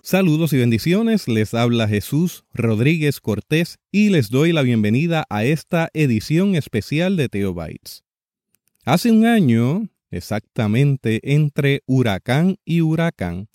[0.00, 5.90] Saludos y bendiciones, les habla Jesús Rodríguez Cortés y les doy la bienvenida a esta
[5.92, 8.02] edición especial de Teobytes.
[8.86, 13.50] Hace un año, exactamente entre huracán y huracán,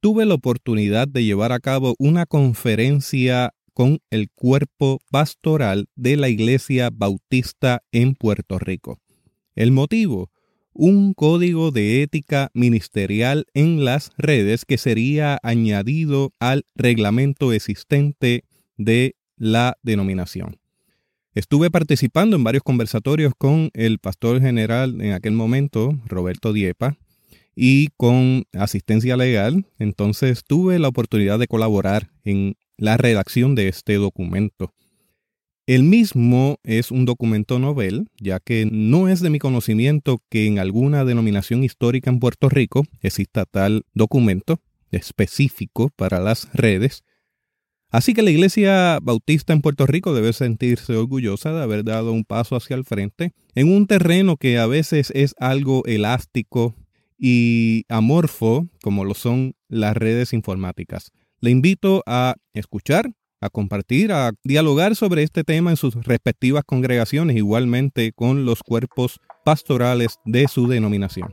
[0.00, 6.28] tuve la oportunidad de llevar a cabo una conferencia con el cuerpo pastoral de la
[6.28, 9.00] Iglesia Bautista en Puerto Rico.
[9.54, 10.30] El motivo,
[10.78, 18.44] un código de ética ministerial en las redes que sería añadido al reglamento existente
[18.76, 20.58] de la denominación.
[21.34, 26.96] Estuve participando en varios conversatorios con el pastor general en aquel momento, Roberto Diepa,
[27.54, 33.94] y con asistencia legal, entonces tuve la oportunidad de colaborar en la redacción de este
[33.94, 34.74] documento.
[35.66, 40.60] El mismo es un documento novel, ya que no es de mi conocimiento que en
[40.60, 44.60] alguna denominación histórica en Puerto Rico exista tal documento
[44.92, 47.02] específico para las redes.
[47.90, 52.22] Así que la Iglesia Bautista en Puerto Rico debe sentirse orgullosa de haber dado un
[52.22, 56.76] paso hacia el frente en un terreno que a veces es algo elástico
[57.18, 61.10] y amorfo, como lo son las redes informáticas.
[61.40, 63.10] Le invito a escuchar
[63.46, 69.20] a compartir, a dialogar sobre este tema en sus respectivas congregaciones, igualmente con los cuerpos
[69.44, 71.32] pastorales de su denominación.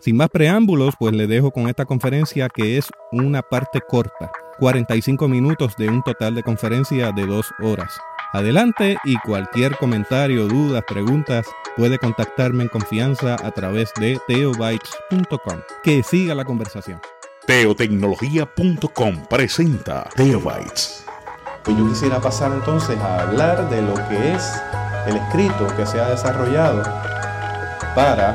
[0.00, 5.28] Sin más preámbulos, pues le dejo con esta conferencia que es una parte corta, 45
[5.28, 7.98] minutos de un total de conferencia de dos horas.
[8.32, 15.60] Adelante y cualquier comentario, dudas, preguntas, puede contactarme en confianza a través de teobytes.com.
[15.82, 17.00] Que siga la conversación.
[17.46, 21.06] Teotecnología.com presenta Teobytes
[21.68, 24.58] pues yo quisiera pasar entonces a hablar de lo que es
[25.06, 26.82] el escrito que se ha desarrollado
[27.94, 28.34] para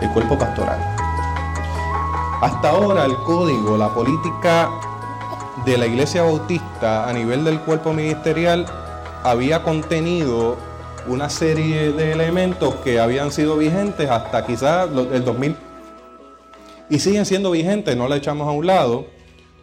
[0.00, 0.78] el cuerpo pastoral.
[2.40, 4.70] Hasta ahora el código, la política
[5.66, 8.64] de la Iglesia Bautista a nivel del cuerpo ministerial
[9.24, 10.56] había contenido
[11.06, 15.54] una serie de elementos que habían sido vigentes hasta quizás el 2000
[16.88, 19.12] y siguen siendo vigentes, no la echamos a un lado,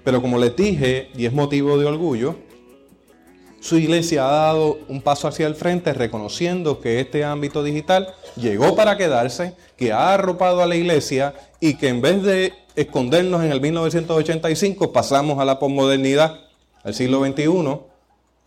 [0.03, 2.35] pero como les dije, y es motivo de orgullo,
[3.59, 8.75] su iglesia ha dado un paso hacia el frente reconociendo que este ámbito digital llegó
[8.75, 13.51] para quedarse, que ha arropado a la iglesia y que en vez de escondernos en
[13.51, 16.39] el 1985 pasamos a la posmodernidad,
[16.83, 17.45] al siglo XXI,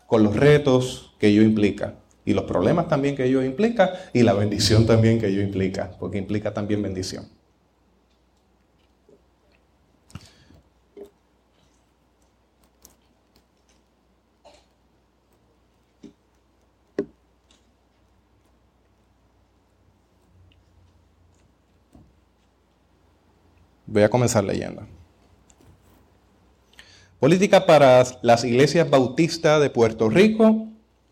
[0.05, 1.95] con los retos que ello implica
[2.25, 6.17] y los problemas también que ello implica y la bendición también que ello implica, porque
[6.17, 7.29] implica también bendición.
[23.87, 24.83] Voy a comenzar leyendo.
[27.19, 30.67] Política para las iglesias bautistas de Puerto Rico,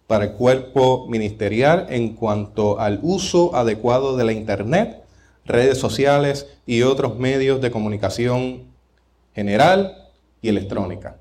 [0.08, 5.04] para el cuerpo ministerial en cuanto al uso adecuado de la Internet,
[5.46, 8.64] redes sociales y otros medios de comunicación
[9.34, 10.10] general
[10.42, 11.18] y electrónica.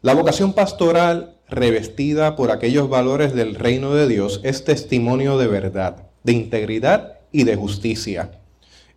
[0.00, 6.08] La vocación pastoral revestida por aquellos valores del reino de Dios es testimonio de verdad,
[6.24, 8.30] de integridad y de justicia.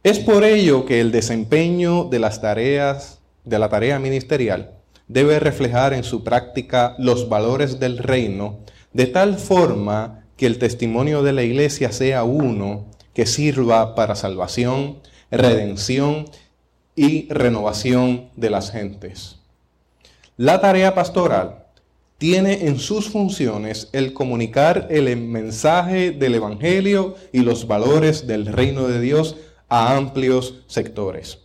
[0.03, 4.71] Es por ello que el desempeño de las tareas de la tarea ministerial
[5.07, 8.59] debe reflejar en su práctica los valores del reino
[8.93, 14.99] de tal forma que el testimonio de la iglesia sea uno que sirva para salvación,
[15.31, 16.25] redención
[16.95, 19.37] y renovación de las gentes.
[20.37, 21.64] La tarea pastoral
[22.17, 28.87] tiene en sus funciones el comunicar el mensaje del Evangelio y los valores del reino
[28.87, 29.35] de Dios
[29.67, 31.39] a amplios sectores.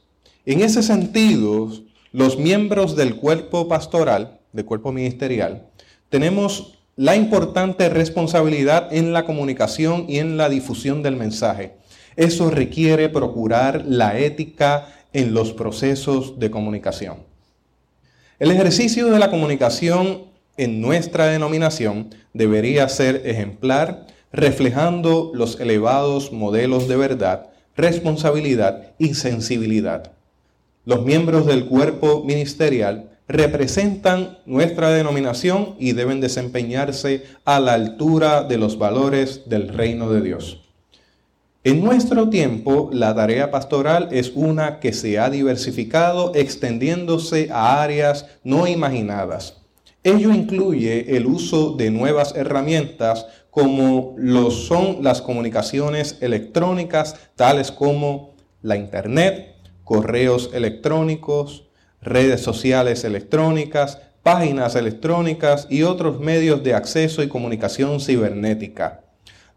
[0.47, 1.71] En ese sentido,
[2.13, 5.67] los miembros del cuerpo pastoral, del cuerpo ministerial,
[6.09, 11.75] tenemos la importante responsabilidad en la comunicación y en la difusión del mensaje.
[12.17, 17.19] Eso requiere procurar la ética en los procesos de comunicación.
[18.39, 20.30] El ejercicio de la comunicación
[20.61, 27.47] en nuestra denominación debería ser ejemplar, reflejando los elevados modelos de verdad,
[27.77, 30.13] responsabilidad y sensibilidad.
[30.85, 38.59] Los miembros del cuerpo ministerial representan nuestra denominación y deben desempeñarse a la altura de
[38.59, 40.61] los valores del reino de Dios.
[41.65, 48.27] En nuestro tiempo, la tarea pastoral es una que se ha diversificado extendiéndose a áreas
[48.45, 49.60] no imaginadas
[50.03, 58.35] Ello incluye el uso de nuevas herramientas como lo son las comunicaciones electrónicas, tales como
[58.63, 61.69] la Internet, correos electrónicos,
[62.01, 69.05] redes sociales electrónicas, páginas electrónicas y otros medios de acceso y comunicación cibernética.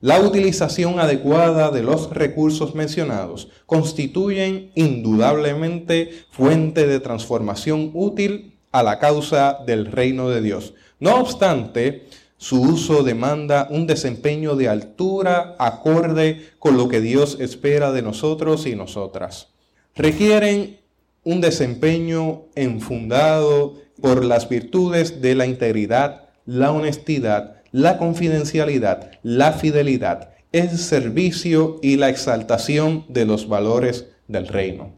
[0.01, 8.99] La utilización adecuada de los recursos mencionados constituyen indudablemente fuente de transformación útil a la
[8.99, 10.73] causa del reino de Dios.
[10.99, 17.93] No obstante, su uso demanda un desempeño de altura acorde con lo que Dios espera
[17.93, 19.47] de nosotros y nosotras.
[19.95, 20.81] Requieren
[21.23, 30.31] un desempeño enfundado por las virtudes de la integridad, la honestidad, la confidencialidad, la fidelidad,
[30.51, 34.91] el servicio y la exaltación de los valores del reino.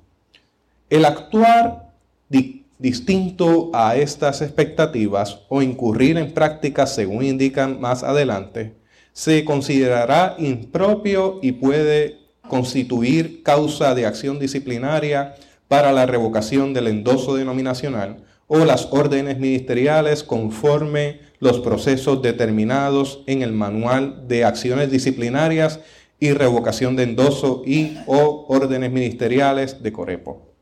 [0.90, 1.92] El actuar
[2.86, 8.76] distinto a estas expectativas o incurrir en prácticas según indican más adelante,
[9.12, 15.34] se considerará impropio y puede constituir causa de acción disciplinaria
[15.68, 23.42] para la revocación del endoso denominacional o las órdenes ministeriales conforme los procesos determinados en
[23.42, 25.80] el manual de acciones disciplinarias
[26.20, 30.55] y revocación de endoso y o órdenes ministeriales de Corepo.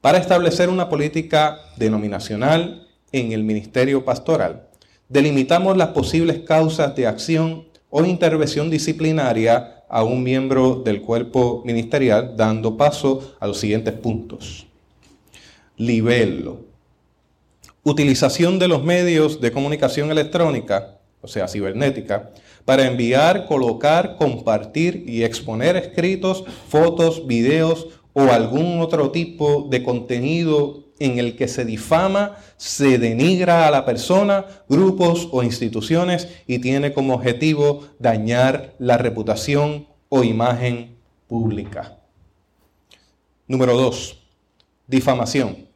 [0.00, 4.66] Para establecer una política denominacional en el ministerio pastoral,
[5.10, 12.34] delimitamos las posibles causas de acción o intervención disciplinaria a un miembro del cuerpo ministerial,
[12.34, 14.66] dando paso a los siguientes puntos.
[15.76, 16.64] Libelo.
[17.82, 22.30] Utilización de los medios de comunicación electrónica, o sea, cibernética,
[22.64, 30.84] para enviar, colocar, compartir y exponer escritos, fotos, videos o algún otro tipo de contenido
[30.98, 36.92] en el que se difama, se denigra a la persona, grupos o instituciones y tiene
[36.92, 40.96] como objetivo dañar la reputación o imagen
[41.26, 41.96] pública.
[43.48, 44.18] Número dos,
[44.86, 45.69] difamación.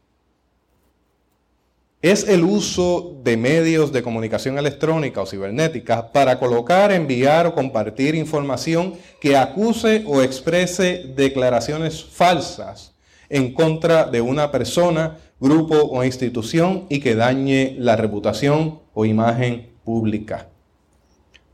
[2.05, 8.15] Es el uso de medios de comunicación electrónica o cibernética para colocar, enviar o compartir
[8.15, 8.93] información
[9.23, 12.93] que acuse o exprese declaraciones falsas
[13.31, 19.71] en contra de una persona, grupo o institución y que dañe la reputación o imagen
[19.83, 20.49] pública.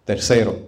[0.05, 0.67] Tercero,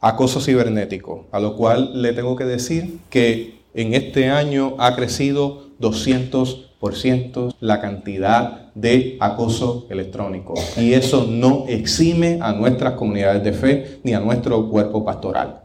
[0.00, 5.68] acoso cibernético, a lo cual le tengo que decir que en este año ha crecido
[5.78, 10.52] 200% la cantidad de acoso electrónico.
[10.76, 15.62] Y eso no exime a nuestras comunidades de fe ni a nuestro cuerpo pastoral.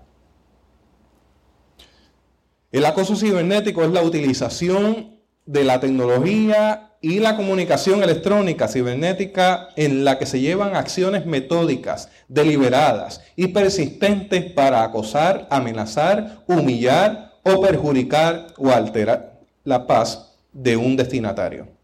[2.71, 10.05] El acoso cibernético es la utilización de la tecnología y la comunicación electrónica cibernética en
[10.05, 18.47] la que se llevan acciones metódicas, deliberadas y persistentes para acosar, amenazar, humillar o perjudicar
[18.57, 21.80] o alterar la paz de un destinatario.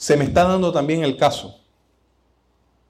[0.00, 1.56] Se me está dando también el caso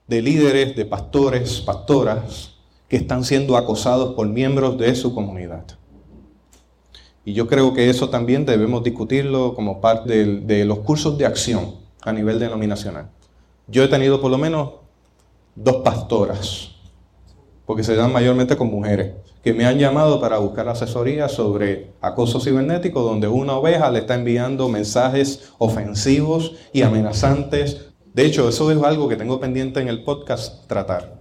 [0.07, 2.53] de líderes, de pastores, pastoras,
[2.87, 5.65] que están siendo acosados por miembros de su comunidad.
[7.25, 11.75] Y yo creo que eso también debemos discutirlo como parte de, los cursos de acción
[12.01, 13.09] a nivel denominacional.
[13.67, 14.75] Yo he tenido por lo menos
[15.53, 16.75] dos pastoras,
[17.65, 22.39] porque se dan mayormente con mujeres, que me han llamado para buscar asesoría sobre acoso
[22.39, 27.87] cibernético, donde una oveja le está enviando mensajes ofensivos y amenazantes.
[28.13, 31.19] De hecho, eso es algo que tengo pendiente en el podcast tratar.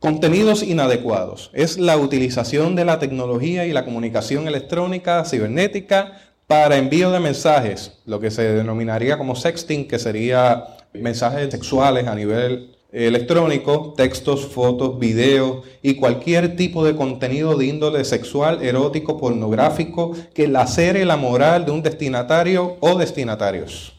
[0.00, 1.50] Contenidos inadecuados.
[1.54, 6.18] Es la utilización de la tecnología y la comunicación electrónica, cibernética,
[6.48, 12.16] para envío de mensajes, lo que se denominaría como sexting, que sería mensajes sexuales a
[12.16, 20.12] nivel electrónico, textos, fotos, videos y cualquier tipo de contenido de índole sexual, erótico, pornográfico
[20.34, 23.94] que lacere la moral de un destinatario o destinatarios.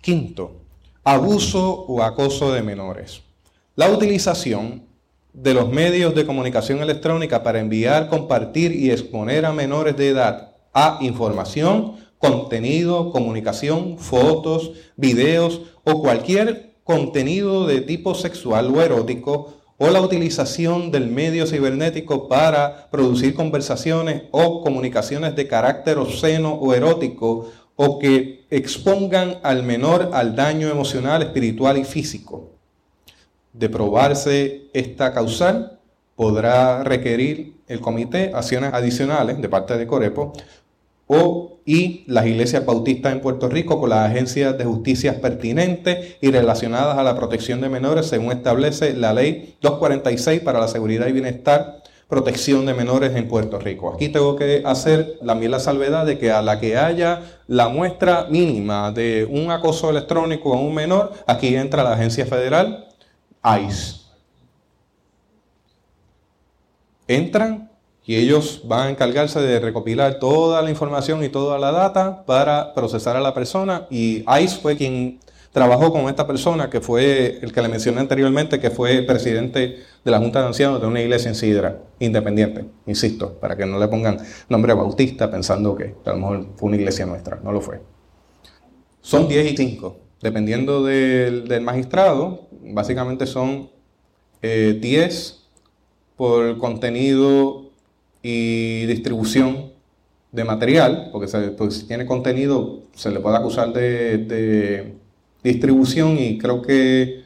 [0.00, 0.52] Quinto,
[1.04, 3.20] abuso o acoso de menores.
[3.74, 4.84] La utilización
[5.34, 10.52] de los medios de comunicación electrónica para enviar, compartir y exponer a menores de edad
[10.72, 19.88] a información, contenido, comunicación, fotos, videos o cualquier contenido de tipo sexual o erótico o
[19.90, 27.50] la utilización del medio cibernético para producir conversaciones o comunicaciones de carácter obsceno o erótico
[27.76, 32.52] o que expongan al menor al daño emocional, espiritual y físico.
[33.52, 35.78] De probarse esta causal,
[36.14, 40.32] podrá requerir el comité acciones adicionales de parte de Corepo
[41.06, 46.30] o y las iglesias bautistas en Puerto Rico con las agencias de justicia pertinentes y
[46.30, 51.12] relacionadas a la protección de menores según establece la ley 246 para la seguridad y
[51.12, 53.92] bienestar protección de menores en Puerto Rico.
[53.92, 58.26] Aquí tengo que hacer la la salvedad de que a la que haya la muestra
[58.30, 62.86] mínima de un acoso electrónico a un menor, aquí entra la agencia federal
[63.44, 64.06] ICE.
[67.08, 67.70] Entran
[68.06, 72.72] y ellos van a encargarse de recopilar toda la información y toda la data para
[72.72, 73.88] procesar a la persona.
[73.90, 75.18] Y ICE fue quien
[75.50, 80.10] trabajó con esta persona que fue el que le mencioné anteriormente, que fue presidente de
[80.10, 83.88] la Junta de Ancianos de una iglesia en Sidra, independiente, insisto, para que no le
[83.88, 87.80] pongan nombre bautista pensando que a lo mejor fue una iglesia nuestra, no lo fue.
[89.00, 93.70] Son 10 y 5, dependiendo del, magistrado, básicamente son
[94.42, 95.34] 10 eh,
[96.16, 97.65] por contenido
[98.28, 99.70] y distribución
[100.32, 101.28] de material, porque,
[101.70, 104.96] si tiene contenido se le puede acusar de,
[105.44, 107.22] distribución y creo que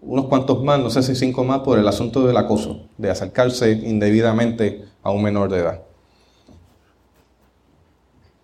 [0.00, 3.72] unos cuantos más, no sé si cinco más, por el asunto del acoso, de acercarse
[3.72, 5.82] indebidamente a un menor de edad.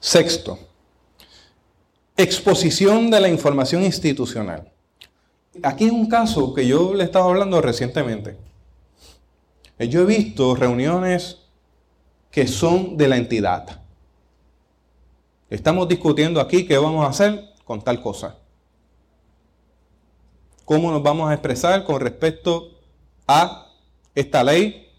[0.00, 0.58] Sexto,
[2.16, 4.68] exposición de la información institucional.
[5.62, 8.36] Aquí es un caso que yo le estaba hablando recientemente.
[9.78, 11.43] Yo he visto reuniones
[12.34, 13.80] que son de la entidad.
[15.48, 18.38] Estamos discutiendo aquí qué vamos a hacer con tal cosa.
[20.64, 22.72] ¿Cómo nos vamos a expresar con respecto
[23.28, 23.68] a
[24.16, 24.90] esta ley,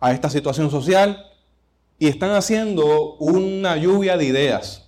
[0.00, 1.26] a esta situación social?
[1.98, 4.86] Y están haciendo una lluvia de ideas.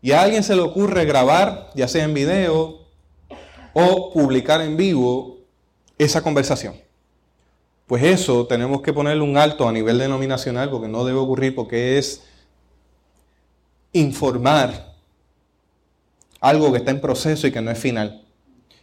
[0.00, 2.86] Y a alguien se le ocurre grabar, ya sea en video
[3.74, 5.36] o publicar en vivo,
[5.98, 6.76] esa conversación.
[7.90, 11.98] Pues eso tenemos que ponerle un alto a nivel denominacional porque no debe ocurrir porque
[11.98, 12.22] es
[13.92, 14.94] informar
[16.40, 18.22] algo que está en proceso y que no es final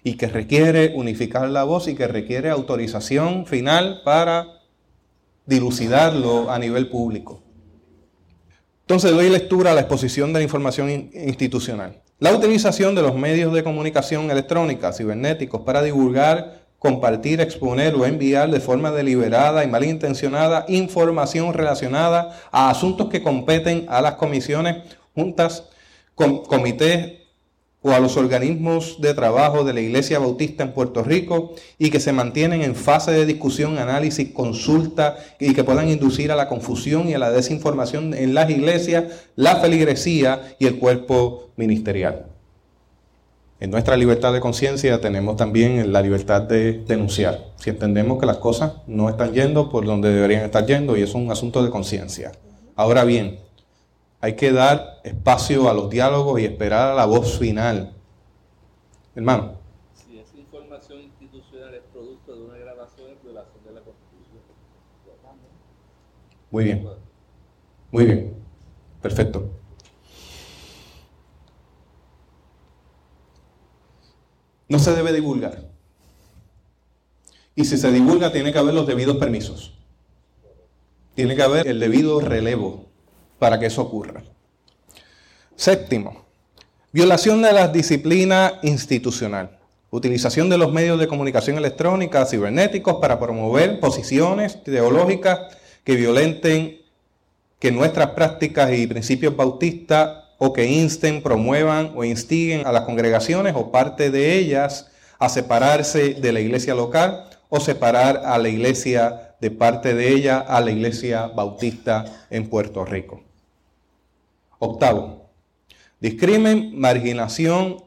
[0.04, 4.60] y que requiere unificar la voz y que requiere autorización final para
[5.46, 7.42] dilucidarlo a nivel público.
[8.82, 12.02] Entonces doy lectura a la exposición de la información institucional.
[12.20, 18.50] La utilización de los medios de comunicación electrónica, cibernéticos, para divulgar compartir, exponer o enviar
[18.50, 24.78] de forma deliberada y malintencionada información relacionada a asuntos que competen a las comisiones,
[25.14, 25.66] juntas,
[26.16, 27.24] comités
[27.82, 32.00] o a los organismos de trabajo de la Iglesia Bautista en Puerto Rico y que
[32.00, 37.10] se mantienen en fase de discusión, análisis, consulta y que puedan inducir a la confusión
[37.10, 42.37] y a la desinformación en las iglesias, la feligresía y el cuerpo ministerial.
[43.60, 47.54] En nuestra libertad de conciencia tenemos también la libertad de denunciar.
[47.56, 51.16] Si entendemos que las cosas no están yendo por donde deberían estar yendo y es
[51.16, 52.34] un asunto de conciencia.
[52.76, 53.40] Ahora bien,
[54.22, 57.96] hay que dar espacio a los diálogos y esperar a la voz final.
[59.16, 59.54] Hermano.
[59.96, 64.42] Si esa información institucional es producto de una grabación en violación de la Constitución.
[66.52, 66.88] Muy bien.
[67.90, 68.36] Muy bien.
[69.02, 69.50] Perfecto.
[74.68, 75.64] No se debe divulgar.
[77.56, 79.74] Y si se divulga, tiene que haber los debidos permisos.
[81.16, 82.86] Tiene que haber el debido relevo
[83.40, 84.24] para que eso ocurra.
[85.56, 86.26] Séptimo,
[86.92, 89.58] violación de la disciplina institucional.
[89.90, 96.82] Utilización de los medios de comunicación electrónica cibernéticos para promover posiciones ideológicas que violenten
[97.58, 103.54] que nuestras prácticas y principios bautistas o que insten, promuevan o instiguen a las congregaciones
[103.56, 109.36] o parte de ellas a separarse de la iglesia local o separar a la iglesia
[109.40, 113.22] de parte de ella a la iglesia bautista en Puerto Rico.
[114.60, 115.30] Octavo,
[116.00, 117.84] discrimen, marginación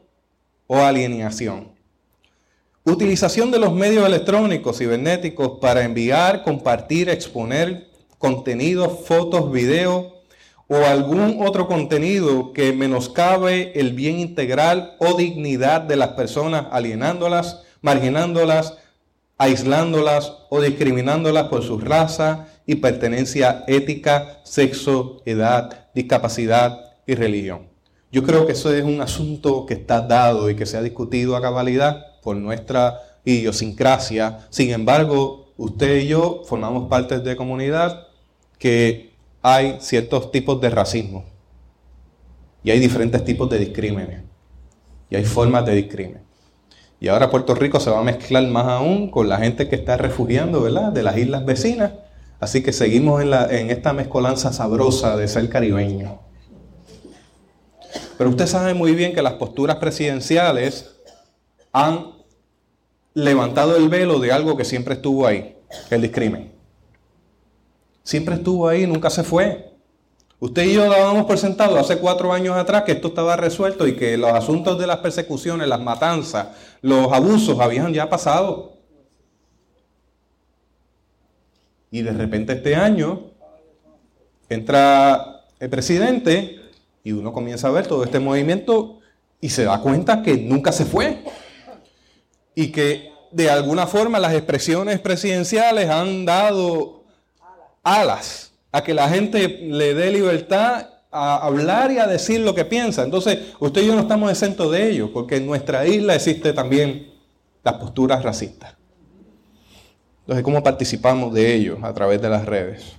[0.67, 1.71] o alienación.
[2.83, 10.10] Utilización de los medios electrónicos cibernéticos para enviar, compartir, exponer contenidos, fotos, videos
[10.73, 17.63] o algún otro contenido que menoscabe el bien integral o dignidad de las personas, alienándolas,
[17.81, 18.77] marginándolas,
[19.37, 27.67] aislándolas o discriminándolas por su raza y pertenencia ética, sexo, edad, discapacidad y religión.
[28.09, 31.35] Yo creo que eso es un asunto que está dado y que se ha discutido
[31.35, 34.47] a cabalidad por nuestra idiosincrasia.
[34.49, 38.07] Sin embargo, usted y yo formamos parte de comunidad
[38.57, 39.10] que
[39.41, 41.25] hay ciertos tipos de racismo
[42.63, 44.23] y hay diferentes tipos de discrímenes
[45.09, 46.21] y hay formas de discrimen.
[46.99, 49.97] Y ahora Puerto Rico se va a mezclar más aún con la gente que está
[49.97, 50.91] refugiando, ¿verdad?
[50.91, 51.93] De las islas vecinas.
[52.39, 56.19] Así que seguimos en, en esta mezcolanza sabrosa de ser caribeño.
[58.17, 60.95] Pero usted sabe muy bien que las posturas presidenciales
[61.73, 62.11] han
[63.15, 65.57] levantado el velo de algo que siempre estuvo ahí,
[65.89, 66.60] el discrimen.
[68.03, 69.71] Siempre estuvo ahí, nunca se fue.
[70.39, 73.95] Usted y yo dábamos por sentado hace cuatro años atrás que esto estaba resuelto y
[73.95, 76.47] que los asuntos de las persecuciones, las matanzas,
[76.81, 78.77] los abusos habían ya pasado.
[81.91, 83.31] Y de repente este año
[84.49, 86.59] entra el presidente
[87.03, 88.99] y uno comienza a ver todo este movimiento
[89.39, 91.23] y se da cuenta que nunca se fue.
[92.55, 97.00] Y que de alguna forma las expresiones presidenciales han dado
[97.83, 102.65] alas a que la gente le dé libertad a hablar y a decir lo que
[102.65, 103.03] piensa.
[103.03, 107.11] Entonces, usted y yo no estamos exentos de ello, porque en nuestra isla existe también
[107.63, 108.75] las posturas racistas.
[110.21, 112.93] Entonces, ¿cómo participamos de ello a través de las redes?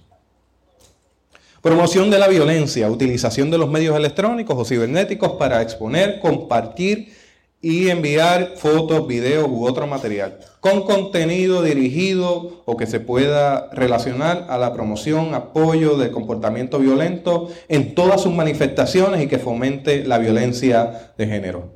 [1.63, 7.17] Promoción de la violencia, utilización de los medios electrónicos o cibernéticos para exponer, compartir
[7.63, 14.47] y enviar fotos, videos u otro material con contenido dirigido o que se pueda relacionar
[14.51, 20.19] a la promoción, apoyo del comportamiento violento en todas sus manifestaciones y que fomente la
[20.19, 21.71] violencia de género.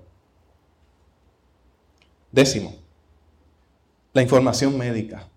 [2.33, 2.75] Décimo,
[4.13, 5.29] la información médica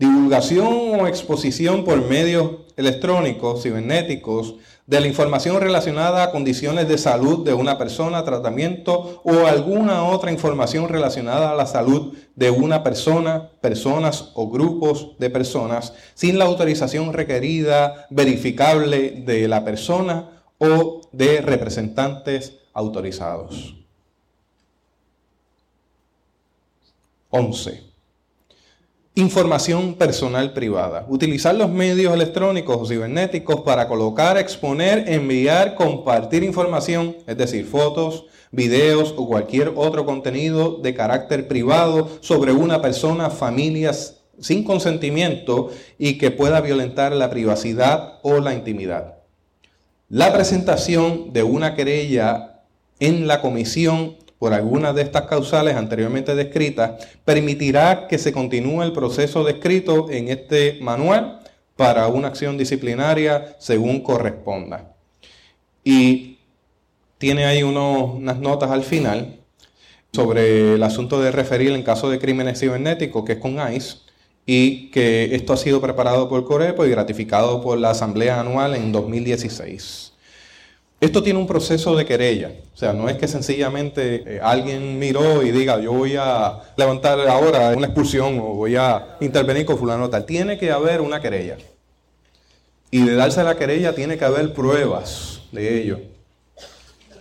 [0.00, 4.56] divulgación o exposición por medios electrónicos, cibernéticos,
[4.86, 10.32] de la información relacionada a condiciones de salud de una persona, tratamiento o alguna otra
[10.32, 16.46] información relacionada a la salud de una persona, personas o grupos de personas, sin la
[16.46, 23.76] autorización requerida, verificable de la persona o de representantes autorizados.
[27.28, 27.89] 11
[29.14, 31.04] información personal privada.
[31.08, 38.26] Utilizar los medios electrónicos o cibernéticos para colocar, exponer, enviar, compartir información, es decir, fotos,
[38.52, 46.16] videos o cualquier otro contenido de carácter privado sobre una persona, familias sin consentimiento y
[46.18, 49.16] que pueda violentar la privacidad o la intimidad.
[50.08, 52.62] La presentación de una querella
[52.98, 58.94] en la comisión por algunas de estas causales anteriormente descritas, permitirá que se continúe el
[58.94, 61.40] proceso descrito en este manual
[61.76, 64.94] para una acción disciplinaria según corresponda.
[65.84, 66.38] Y
[67.18, 69.40] tiene ahí unas notas al final
[70.10, 73.98] sobre el asunto de referir en caso de crímenes cibernéticos, que es con ICE,
[74.46, 78.90] y que esto ha sido preparado por Corepo y gratificado por la Asamblea Anual en
[78.90, 80.09] 2016.
[81.00, 85.42] Esto tiene un proceso de querella, o sea, no es que sencillamente eh, alguien miró
[85.42, 90.10] y diga, yo voy a levantar ahora una expulsión o voy a intervenir con fulano
[90.10, 90.26] tal.
[90.26, 91.56] Tiene que haber una querella.
[92.90, 96.00] Y de darse la querella tiene que haber pruebas de ello.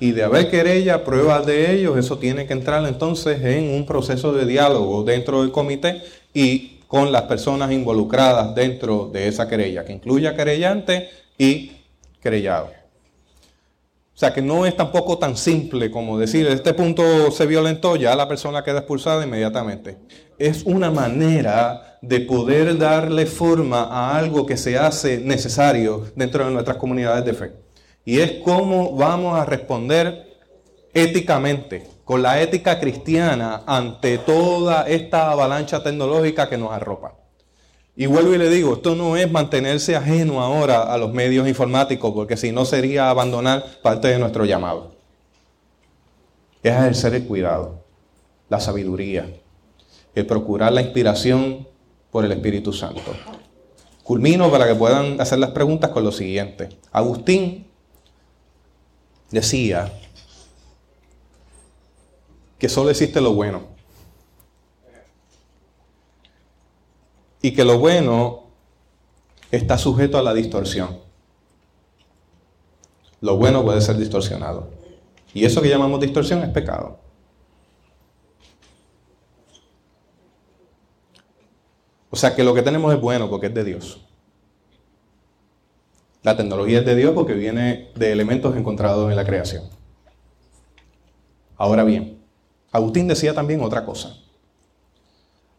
[0.02, 4.34] Y de haber querella, pruebas de ello, eso tiene que entrar entonces en un proceso
[4.34, 6.02] de diálogo dentro del comité
[6.34, 11.74] y con las personas involucradas dentro de esa querella, que incluya querellante y
[12.22, 12.79] querellado.
[14.20, 18.18] O sea que no es tampoco tan simple como decir, este punto se violentó, ya
[18.18, 19.98] la persona queda expulsada inmediatamente.
[20.38, 26.52] Es una manera de poder darle forma a algo que se hace necesario dentro de
[26.52, 27.54] nuestras comunidades de fe.
[28.04, 30.26] Y es cómo vamos a responder
[30.94, 37.19] éticamente, con la ética cristiana, ante toda esta avalancha tecnológica que nos arropa.
[38.00, 42.14] Y vuelvo y le digo, esto no es mantenerse ajeno ahora a los medios informáticos,
[42.14, 44.94] porque si no sería abandonar parte de nuestro llamado.
[46.64, 47.84] Es ejercer el cuidado,
[48.48, 49.30] la sabiduría,
[50.16, 51.68] el procurar la inspiración
[52.10, 53.14] por el Espíritu Santo.
[54.02, 56.70] Culmino para que puedan hacer las preguntas con lo siguiente.
[56.94, 57.68] Agustín
[59.30, 59.92] decía
[62.58, 63.69] que solo existe lo bueno.
[67.42, 68.44] Y que lo bueno
[69.52, 71.00] está sujeto a la distorsión.
[73.22, 74.70] Lo bueno puede ser distorsionado.
[75.34, 77.00] Y eso que llamamos distorsión es pecado.
[82.10, 84.06] O sea que lo que tenemos es bueno porque es de Dios.
[86.24, 89.70] La tecnología es de Dios porque viene de elementos encontrados en la creación.
[91.56, 92.20] Ahora bien,
[92.72, 94.18] Agustín decía también otra cosa.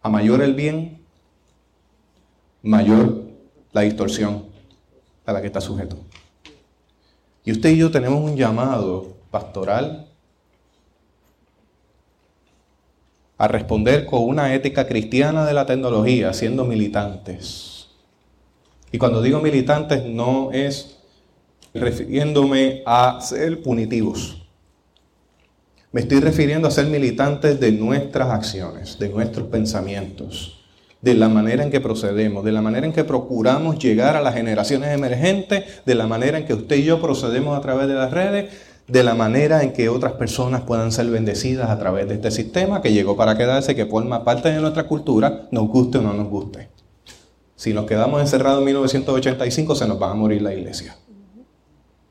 [0.03, 1.00] A mayor el bien,
[2.63, 3.25] mayor
[3.73, 4.47] la distorsión
[5.27, 5.97] a la que está sujeto.
[7.45, 10.09] Y usted y yo tenemos un llamado pastoral
[13.39, 17.89] a responder con una ética cristiana de la tecnología, siendo militantes.
[18.93, 20.99] Y cuando digo militantes no es
[21.73, 24.43] refiriéndome a ser punitivos.
[25.93, 30.60] Me estoy refiriendo a ser militantes de nuestras acciones, de nuestros pensamientos,
[31.03, 34.35] de la manera en que procedemos, de la manera en que procuramos llegar a las
[34.35, 38.11] generaciones emergentes, de la manera en que usted y yo procedemos a través de las
[38.11, 38.51] redes,
[38.87, 42.83] de la manera en que otras personas puedan ser bendecidas a través de este sistema
[42.83, 46.29] que llegó para quedarse, que forma parte de nuestra cultura, nos guste o no nos
[46.29, 46.69] guste.
[47.55, 50.97] Si nos quedamos encerrados en 1985, se nos va a morir la iglesia.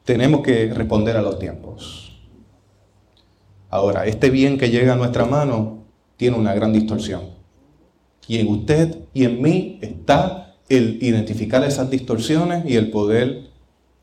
[0.05, 2.19] Tenemos que responder a los tiempos.
[3.69, 5.83] Ahora, este bien que llega a nuestra mano
[6.17, 7.38] tiene una gran distorsión.
[8.29, 13.49] Y en usted y en mí está el identificar esas distorsiones y el poder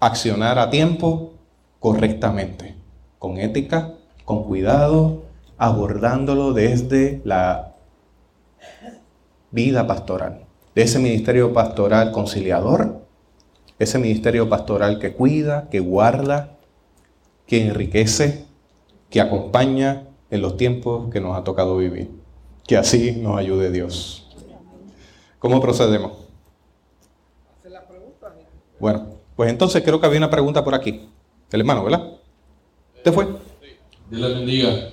[0.00, 1.34] accionar a tiempo
[1.78, 2.74] correctamente,
[3.20, 5.22] con ética, con cuidado,
[5.58, 7.76] abordándolo desde la
[9.52, 13.06] vida pastoral, de ese ministerio pastoral conciliador,
[13.78, 16.56] ese ministerio pastoral que cuida, que guarda,
[17.46, 18.44] que enriquece,
[19.08, 22.15] que acompaña en los tiempos que nos ha tocado vivir.
[22.66, 24.26] Que así nos ayude Dios.
[25.38, 26.12] ¿Cómo procedemos?
[28.81, 31.09] Bueno, pues entonces creo que había una pregunta por aquí.
[31.50, 32.12] El hermano, ¿verdad?
[32.96, 33.29] ¿Usted fue?
[34.11, 34.88] Dios le bendiga.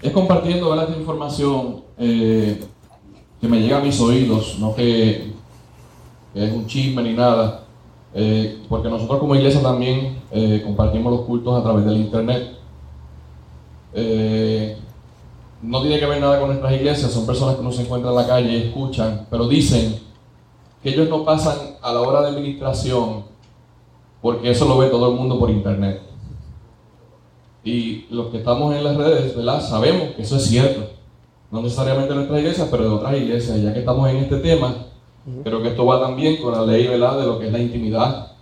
[0.00, 0.88] Es compartiendo ¿verdad?
[0.88, 2.62] esta información eh,
[3.40, 5.32] que me llega a mis oídos, no que,
[6.32, 7.64] que es un chisme ni nada,
[8.14, 12.56] eh, porque nosotros como iglesia también eh, compartimos los cultos a través del internet.
[15.64, 18.20] No tiene que ver nada con nuestras iglesias, son personas que no se encuentran en
[18.20, 19.98] la calle y escuchan, pero dicen
[20.82, 23.24] que ellos no pasan a la hora de administración
[24.20, 26.02] porque eso lo ve todo el mundo por internet.
[27.62, 29.60] Y los que estamos en las redes, ¿verdad?
[29.60, 30.90] Sabemos que eso es cierto.
[31.50, 33.60] No necesariamente de nuestra iglesia, pero de otras iglesias.
[33.62, 34.74] Ya que estamos en este tema,
[35.42, 37.18] creo que esto va también con la ley, ¿verdad?
[37.18, 38.32] De lo que es la intimidad.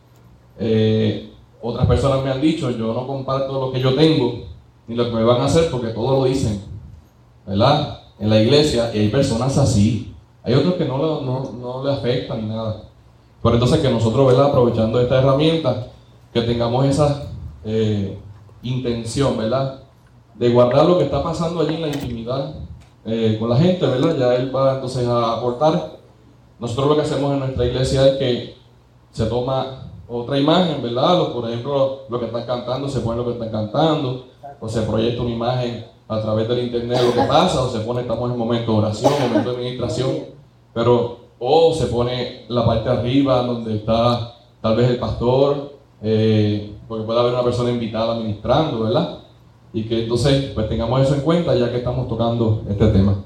[0.59, 1.31] Eh,
[1.61, 4.45] otras personas me han dicho, yo no comparto lo que yo tengo,
[4.89, 6.72] ni lo que me van a hacer, porque todos lo dicen,
[7.47, 8.01] ¿verdad?
[8.19, 10.15] En la iglesia, y hay personas así.
[10.43, 12.83] Hay otros que no, no, no le afectan ni nada.
[13.43, 14.47] Pero entonces que nosotros, ¿verdad?
[14.47, 15.89] aprovechando esta herramienta,
[16.33, 17.25] que tengamos esa
[17.65, 18.19] eh,
[18.63, 19.81] intención, ¿verdad?
[20.35, 22.55] De guardar lo que está pasando allí en la intimidad
[23.05, 24.17] eh, con la gente, ¿verdad?
[24.17, 25.99] Ya él va entonces a aportar.
[26.59, 28.57] Nosotros lo que hacemos en nuestra iglesia es que
[29.11, 31.33] se toma otra imagen, ¿verdad?
[31.33, 34.27] por ejemplo, lo que están cantando, se pone lo que están cantando,
[34.61, 38.03] o se proyecta una imagen a través del internet lo que pasa, o se pone,
[38.03, 40.11] estamos en momento de oración, momento de administración,
[40.75, 47.05] pero o se pone la parte arriba donde está tal vez el pastor, eh, porque
[47.05, 49.19] puede haber una persona invitada administrando, ¿verdad?
[49.73, 53.25] Y que entonces pues tengamos eso en cuenta ya que estamos tocando este tema.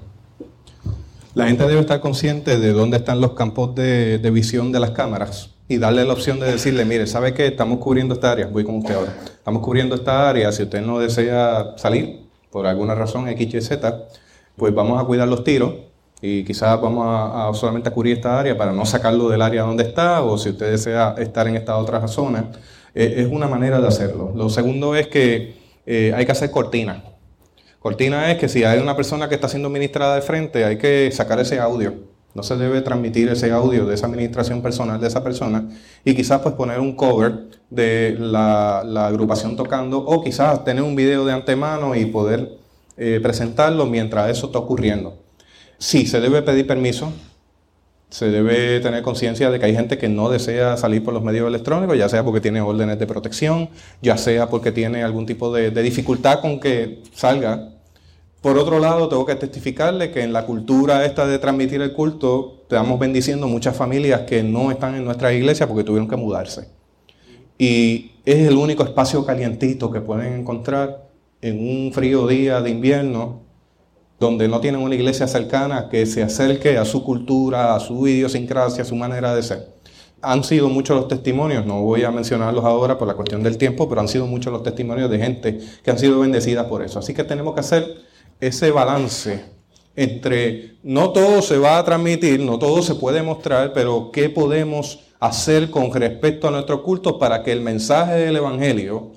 [1.35, 5.51] La gente debe estar consciente de dónde están los campos de, visión de las cámaras
[5.69, 7.49] y darle la opción de decirle, mire, ¿sabe qué?
[7.49, 9.15] Estamos cubriendo esta área, voy con usted ahora.
[9.27, 12.26] Estamos cubriendo esta área, si usted no desea salir
[12.57, 14.07] por alguna razón X, Y, Z,
[14.57, 15.75] pues vamos a cuidar los tiros
[16.23, 19.83] y quizás vamos a, solamente a cubrir esta área para no sacarlo del área donde
[19.83, 22.53] está o si usted desea estar en esta otra zona,
[22.95, 24.33] eh, es una manera de hacerlo.
[24.35, 27.05] Lo segundo es que eh, hay que hacer cortina.
[27.79, 31.11] Cortina es que si hay una persona que está siendo ministrada de frente, hay que
[31.13, 31.93] sacar ese audio.
[32.37, 35.71] No se debe transmitir ese audio de esa administración personal de esa persona
[36.05, 41.25] y quizás pues poner un cover de la, agrupación tocando o quizás tener un video
[41.25, 42.59] de antemano y poder
[42.99, 45.17] eh, presentarlo mientras eso está ocurriendo.
[45.79, 47.11] Sí, se debe pedir permiso.
[48.11, 51.49] Se debe tener conciencia de que hay gente que no desea salir por los medios
[51.49, 53.71] electrónicos, ya sea porque tiene órdenes de protección,
[54.03, 57.76] ya sea porque tiene algún tipo de, dificultad con que salga.
[58.47, 62.59] Por otro lado, tengo que testificarle que en la cultura esta de transmitir el culto,
[62.63, 66.69] estamos bendiciendo muchas familias que no están en nuestra iglesia porque tuvieron que mudarse.
[67.59, 71.09] Y es el único espacio calientito que pueden encontrar
[71.43, 73.41] en un frío día de invierno
[74.21, 78.85] donde no tienen una iglesia cercana que se acerque a su cultura, a su idiosincrasia,
[78.85, 79.75] a su manera de ser.
[80.23, 83.89] Han sido muchos los testimonios, no voy a mencionarlos ahora por la cuestión del tiempo,
[83.89, 87.01] pero han sido muchos los testimonios de gente que han sido bendecidas por eso.
[87.01, 88.06] Así que tenemos que hacer
[88.41, 89.45] ese balance
[89.95, 95.01] entre no todo se va a transmitir, no todo se puede mostrar, pero qué podemos
[95.19, 99.13] hacer con respecto a nuestro culto para que el mensaje del Evangelio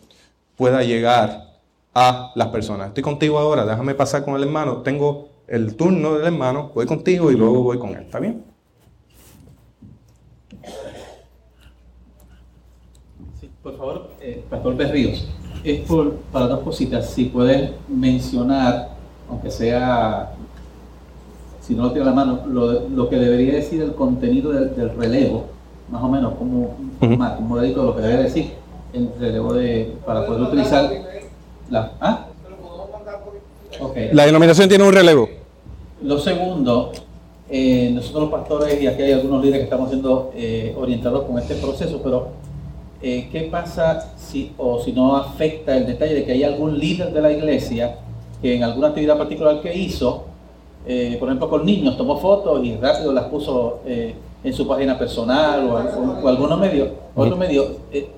[0.56, 1.50] pueda llegar
[1.94, 2.88] a las personas.
[2.88, 4.82] Estoy contigo ahora, déjame pasar con el hermano.
[4.82, 8.04] Tengo el turno del hermano, voy contigo y luego voy con él.
[8.04, 8.44] ¿Está bien?
[13.62, 15.28] Por favor, eh, Pastor Berríos,
[15.64, 17.10] es por, para dos cositas.
[17.10, 18.99] Si puedes mencionar,
[19.30, 20.32] aunque sea,
[21.62, 25.46] si no lo tiene la mano, lo, que debería decir el contenido del, relevo,
[25.90, 28.52] más o menos, como un, uh un modelito de lo que debe decir
[28.94, 30.90] el relevo de, para poder utilizar
[31.70, 31.92] la...
[32.02, 32.26] ¿ah?
[33.80, 34.10] Okay.
[34.12, 35.30] La denominación tiene un relevo.
[36.02, 36.92] Lo segundo,
[37.50, 41.38] eh, nosotros los pastores, y aquí hay algunos líderes que estamos siendo eh, orientados con
[41.38, 42.30] este proceso, pero
[43.02, 47.14] eh, ¿qué pasa si, o si no afecta el detalle de que hay algún líder
[47.14, 47.96] de la iglesia
[48.42, 50.26] que en alguna actividad particular que hizo,
[50.86, 54.98] eh, por ejemplo con niños, tomó fotos y rápido las puso eh, en su página
[54.98, 58.10] personal o, o, o algunos medios, otro medio, eh,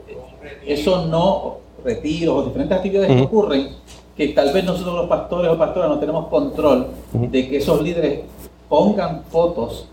[0.65, 3.69] eso no, retiros o diferentes actividades que ocurren,
[4.15, 8.21] que tal vez nosotros los pastores o pastoras no tenemos control de que esos líderes
[8.69, 9.88] pongan fotos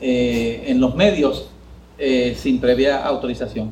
[0.00, 1.48] eh, en los medios
[1.98, 3.70] eh, sin previa autorización.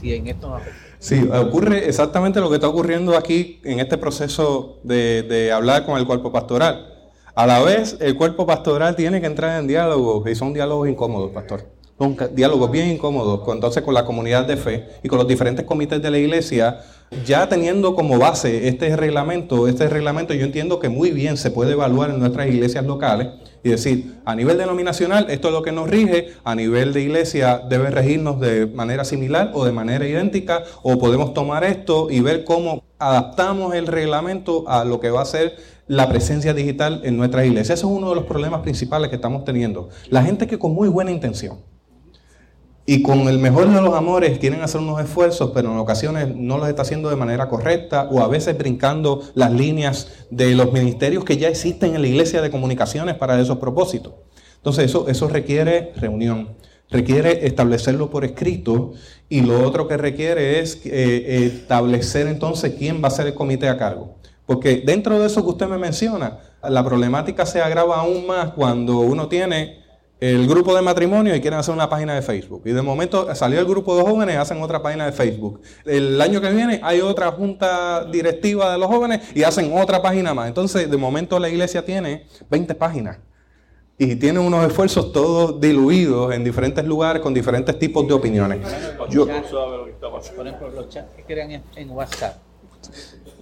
[0.00, 0.87] Si en esto no afecta.
[1.00, 6.06] Sí, ocurre exactamente lo que está ocurriendo aquí en este proceso de, hablar con el
[6.06, 6.94] cuerpo pastoral.
[7.34, 11.30] A la vez, el cuerpo pastoral tiene que entrar en diálogos, y son diálogos incómodos,
[11.30, 11.66] pastor.
[11.96, 16.02] Son diálogos bien incómodos, entonces con la comunidad de fe y con los diferentes comités
[16.02, 16.80] de la iglesia,
[17.24, 21.72] ya teniendo como base este reglamento, este reglamento yo entiendo que muy bien se puede
[21.72, 23.28] evaluar en nuestras iglesias locales
[23.68, 27.62] y decir, a nivel denominacional, esto es lo que nos rige, a nivel de iglesia
[27.68, 32.44] debe regirnos de manera similar o de manera idéntica, o podemos tomar esto y ver
[32.44, 37.46] cómo adaptamos el reglamento a lo que va a ser la presencia digital en nuestras
[37.46, 37.78] iglesias.
[37.78, 39.88] Ese es uno de los problemas principales que estamos teniendo.
[40.10, 41.58] La gente que con muy buena intención
[42.90, 46.56] y con el mejor de los amores quieren hacer unos esfuerzos, pero en ocasiones no
[46.56, 51.22] los está haciendo de manera correcta o a veces brincando las líneas de los ministerios
[51.22, 54.14] que ya existen en la iglesia de comunicaciones para esos propósitos.
[54.56, 56.56] Entonces eso, eso requiere reunión,
[56.88, 58.94] requiere establecerlo por escrito
[59.28, 63.68] y lo otro que requiere es eh, establecer entonces quién va a ser el comité
[63.68, 64.14] a cargo.
[64.46, 69.00] Porque dentro de eso que usted me menciona, la problemática se agrava aún más cuando
[69.00, 69.86] uno tiene
[70.20, 72.62] el grupo de matrimonio y quieren hacer una página de Facebook.
[72.64, 75.60] Y de momento salió el grupo de jóvenes y hacen otra página de Facebook.
[75.84, 80.34] El año que viene hay otra junta directiva de los jóvenes y hacen otra página
[80.34, 80.48] más.
[80.48, 83.18] Entonces, de momento la iglesia tiene 20 páginas.
[84.00, 88.60] Y tiene unos esfuerzos todos diluidos en diferentes lugares con diferentes tipos de opiniones.
[89.10, 92.36] Yo, Por ejemplo, los chats que crean en, WhatsApp.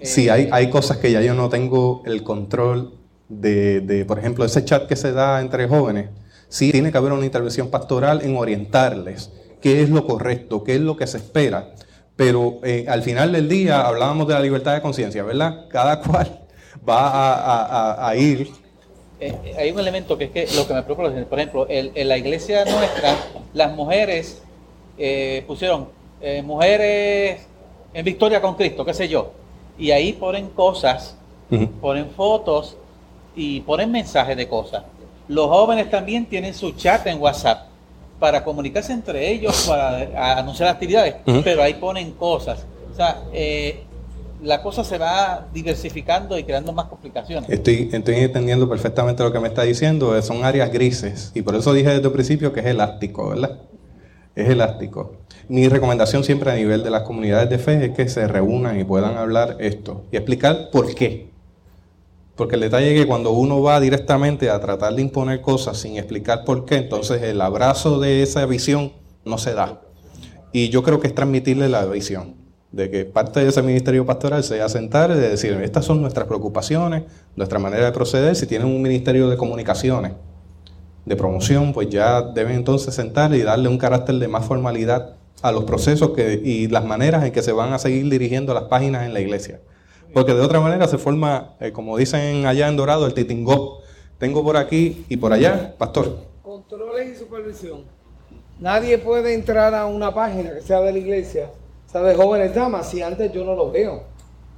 [0.03, 2.95] Sí, hay, hay cosas que ya yo no tengo el control
[3.29, 6.09] de, de, por ejemplo, ese chat que se da entre jóvenes.
[6.49, 9.31] Sí, tiene que haber una intervención pastoral en orientarles
[9.61, 11.71] qué es lo correcto, qué es lo que se espera.
[12.15, 15.67] Pero eh, al final del día hablábamos de la libertad de conciencia, ¿verdad?
[15.69, 16.41] Cada cual
[16.89, 18.49] va a, a- a- a ir.
[19.21, 21.91] Eh, eh, hay un elemento que es que lo que me preocupa, por ejemplo, el-
[21.95, 23.17] en la iglesia nuestra,
[23.55, 24.43] las mujeres
[24.99, 25.89] eh, pusieron
[26.45, 27.41] mujeres
[27.95, 29.31] en victoria con Cristo, qué sé yo,
[29.79, 31.15] y ahí ponen cosas,
[31.81, 32.77] ponen fotos
[33.37, 34.83] y ponen mensajes de cosas.
[35.29, 37.67] Los jóvenes también tienen su chat en WhatsApp
[38.21, 42.65] para comunicarse entre ellos, para a- anunciar actividades, pero ahí ponen cosas.
[42.93, 43.81] O sea, eh,
[44.43, 47.49] la cosa se va diversificando y creando más complicaciones.
[47.51, 50.17] Estoy, estoy entendiendo perfectamente lo que me está diciendo.
[50.17, 51.33] eh, Son áreas grises.
[51.35, 53.59] Y por eso dije desde el principio que es elástico, ¿verdad?
[54.35, 55.15] Es elástico.
[55.49, 58.85] Mi recomendación siempre a nivel de las comunidades de fe es que se reúnan y
[58.85, 61.31] puedan hablar esto y explicar por qué.
[62.37, 65.97] Porque el detalle es que cuando uno va directamente a tratar de imponer cosas sin
[65.97, 68.93] explicar por qué, entonces el abrazo de esa visión
[69.25, 69.81] no se da.
[70.53, 72.35] Y yo creo que es transmitirle la visión,
[72.73, 76.27] de que parte de ese ministerio pastoral sea sentar y de decir, estas son nuestras
[76.27, 77.05] preocupaciones,
[77.37, 78.37] nuestra manera de proceder.
[78.37, 80.13] Si tienen un ministerio de comunicaciones,
[81.07, 85.53] de promoción, pues ya deben entonces sentar y darle un carácter de más formalidad a
[85.53, 89.07] los procesos que, y las maneras en que se van a seguir dirigiendo las páginas
[89.07, 89.61] en la iglesia.
[90.17, 93.81] Porque de otra manera se forma, eh, como dicen allá en Dorado, el titingó.
[94.17, 96.17] Tengo por aquí y por allá, pastor.
[96.43, 97.85] Controles y supervisión.
[98.59, 101.51] Nadie puede entrar a una página que sea de la iglesia,
[101.85, 104.05] sea de jóvenes damas, si antes yo no lo veo.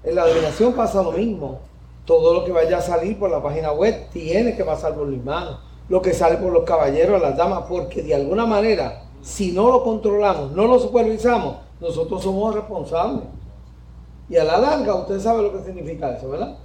[0.05, 1.59] En la delegación pasa lo mismo.
[2.05, 5.25] Todo lo que vaya a salir por la página web tiene que pasar por mis
[5.25, 5.59] manos.
[5.89, 9.83] Lo que sale por los caballeros, las damas, porque de alguna manera, si no lo
[9.83, 13.25] controlamos, no lo supervisamos, nosotros somos responsables.
[14.29, 16.57] Y a la larga, usted sabe lo que significa eso, ¿verdad?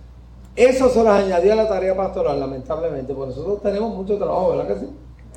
[0.56, 3.14] Eso se las añadió a la tarea pastoral, lamentablemente.
[3.14, 4.90] Por nosotros tenemos mucho trabajo, ¿verdad que sí?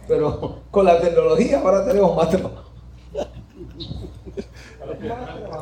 [0.08, 2.64] Pero con la tecnología ahora tenemos más trabajo.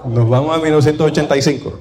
[0.06, 1.72] Nos vamos a 1985.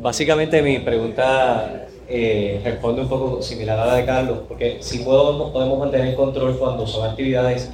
[0.00, 5.50] Básicamente mi pregunta eh, responde un poco similar a la de Carlos, porque si podemos,
[5.50, 7.70] podemos mantener control cuando son actividades,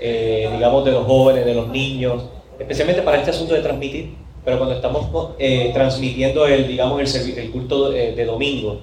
[0.00, 2.24] eh, digamos, de los jóvenes, de los niños,
[2.58, 7.50] especialmente para este asunto de transmitir, pero cuando estamos eh, transmitiendo el, digamos, el, el
[7.50, 8.80] culto de, de domingo,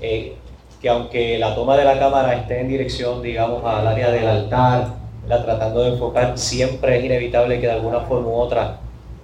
[0.00, 0.34] eh,
[0.80, 4.94] que aunque la toma de la cámara esté en dirección, digamos, al área del altar
[5.26, 8.78] la tratando de enfocar, siempre es inevitable que de alguna forma u otra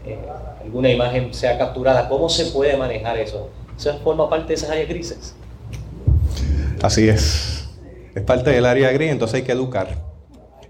[0.05, 0.19] eh,
[0.63, 2.09] alguna imagen sea capturada.
[2.09, 3.49] ¿Cómo se puede manejar eso?
[3.77, 5.35] ¿Eso forma parte de esas áreas grises?
[6.83, 7.71] Así es.
[8.15, 10.04] Es parte del área gris, entonces hay que educar.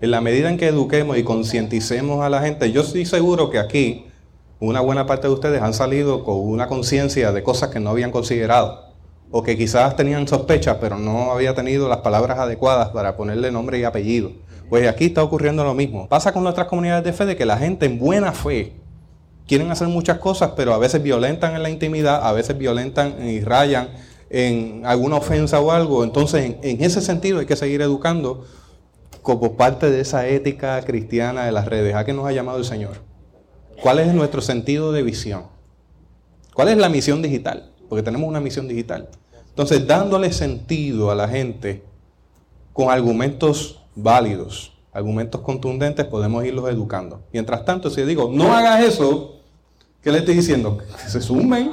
[0.05, 3.59] En la medida en que eduquemos y concienticemos a la gente, yo estoy seguro que
[3.59, 4.05] aquí
[4.61, 8.11] una buena parte de ustedes han salido con una conciencia de cosas que no habían
[8.11, 8.93] considerado
[9.31, 13.79] o que quizás tenían sospechas, pero no había tenido las palabras adecuadas para ponerle nombre
[13.79, 14.33] y apellido.
[14.69, 16.07] Pues aquí está ocurriendo lo mismo.
[16.07, 18.75] Pasa con nuestras comunidades de fe de que la gente en buena fe
[19.49, 23.40] quieren hacer muchas cosas, pero a veces violentan en la intimidad, a veces violentan y
[23.40, 23.88] rayan
[24.29, 26.05] en alguna ofensa o algo.
[26.05, 28.45] Entonces, en, ese sentido hay que seguir educando
[29.25, 31.95] como parte de esa ética cristiana de las redes.
[31.95, 32.99] ¿A qué nos ha llamado el Señor?
[33.83, 35.45] ¿Cuál es nuestro sentido de visión?
[36.53, 37.73] ¿Cuál es la misión digital?
[37.89, 39.09] Porque tenemos una misión digital.
[39.49, 41.83] Entonces, dándole sentido a la gente
[42.75, 47.23] con argumentos válidos, argumentos contundentes, podemos irlos educando.
[47.33, 49.37] Mientras tanto, si digo, no hagas eso,
[50.03, 50.77] ¿qué le estoy diciendo?
[51.03, 51.73] Que se sumen.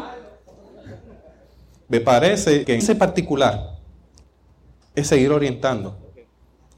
[1.90, 3.78] Me parece que ese particular
[4.96, 5.98] es seguir orientando,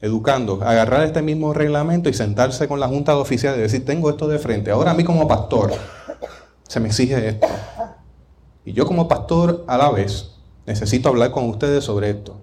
[0.04, 4.10] educando, agarrar este mismo reglamento y sentarse con la junta de oficiales y decir, tengo
[4.10, 4.70] esto de frente.
[4.70, 5.72] Ahora a mí como pastor
[6.68, 7.46] se me exige esto.
[8.66, 10.32] Y yo como pastor a la vez
[10.66, 12.38] necesito hablar con ustedes sobre esto.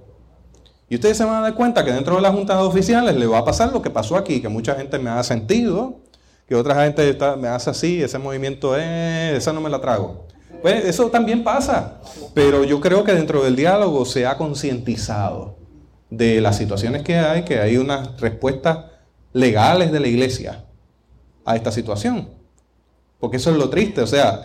[0.89, 3.37] Y ustedes se van a dar cuenta que dentro de las juntas oficiales le va
[3.37, 5.99] a pasar lo que pasó aquí, que mucha gente me ha sentido,
[6.47, 10.25] que otra gente me hace así, ese movimiento es, esa no me la trago.
[10.63, 11.99] Pues eso también pasa,
[12.33, 15.60] pero yo creo que dentro del diálogo se ha concientizado
[16.11, 18.85] de las situaciones que hay, que hay unas respuestas
[19.33, 20.65] legales de la iglesia
[21.43, 22.29] a esta situación.
[23.19, 24.41] Porque eso es lo triste, o sea,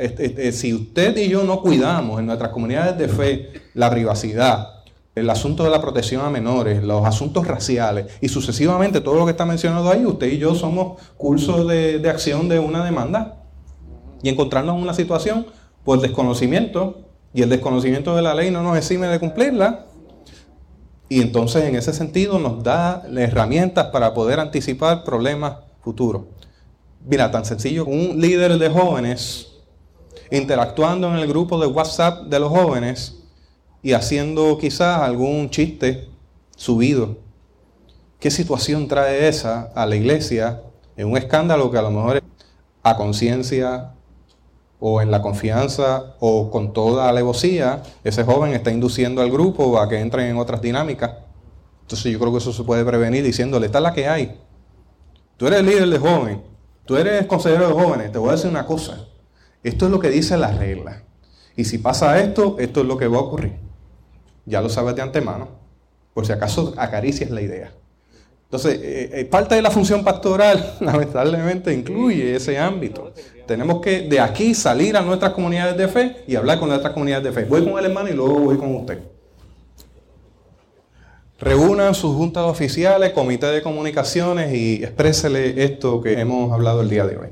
[0.52, 5.64] si usted y yo no cuidamos en nuestras comunidades de fe la privacidad, el asunto
[5.64, 9.90] de la protección a menores, los asuntos raciales y sucesivamente todo lo que está mencionado
[9.90, 13.42] ahí, usted y yo somos cursos de, de acción de una demanda
[14.22, 15.46] y encontrarnos en una situación
[15.84, 19.86] por desconocimiento y el desconocimiento de la ley no nos exime de cumplirla.
[21.08, 26.22] Y entonces en ese sentido nos da herramientas para poder anticipar problemas futuros.
[27.04, 29.52] Mira, tan sencillo, un líder de jóvenes
[30.30, 33.22] interactuando en el grupo de WhatsApp de los jóvenes
[33.82, 36.08] y haciendo quizás algún chiste
[36.56, 37.18] subido.
[38.18, 40.62] ¿Qué situación trae esa a la iglesia
[40.96, 42.22] en un escándalo que a lo mejor
[42.82, 43.92] a conciencia
[44.88, 49.88] o en la confianza o con toda alevosía, ese joven está induciendo al grupo a
[49.88, 51.10] que entren en otras dinámicas?
[51.82, 54.40] Entonces yo creo que eso se puede prevenir diciéndole, esta es la que hay.
[55.36, 56.42] Tú eres líder de joven,
[56.84, 59.06] tú eres consejero de jóvenes, te voy a decir una cosa.
[59.62, 61.02] Esto es lo que dice la regla.
[61.56, 63.66] Y si pasa esto, esto es lo que va a ocurrir
[64.46, 65.48] ya lo sabes de antemano,
[66.14, 67.74] por si acaso acaricias la idea.
[68.46, 73.12] Entonces, eh, eh, parte de la función pastoral, lamentablemente, incluye ese ámbito.
[73.46, 77.24] Tenemos que de aquí salir a nuestras comunidades de fe y hablar con nuestras comunidades
[77.24, 77.44] de fe.
[77.44, 79.00] Voy con el hermano y luego voy con usted.
[81.38, 87.04] Reúnan sus juntas oficiales, comité de comunicaciones y exprésele esto que hemos hablado el día
[87.04, 87.28] de hoy.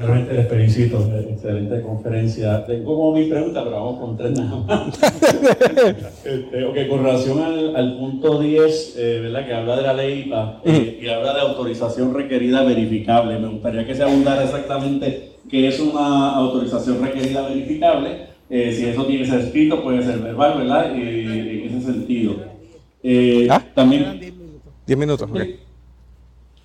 [0.00, 2.64] Realmente les felicito, excelente conferencia.
[2.64, 4.98] Tengo como mi pregunta, pero vamos con tres nada más.
[6.24, 9.46] este, con relación al, punto 10, eh, ¿verdad?
[9.46, 10.32] que habla de la ley
[10.64, 13.38] eh, y habla de autorización requerida verificable.
[13.38, 18.30] Me gustaría que se abundara exactamente qué es una autorización requerida verificable.
[18.48, 20.94] Eh, si eso tiene que ser escrito, puede ser verbal, ¿verdad?
[20.94, 22.36] en ese sentido.
[23.50, 23.62] ¿Ah?
[23.74, 24.18] También.
[24.86, 25.40] 10 minutos, ok.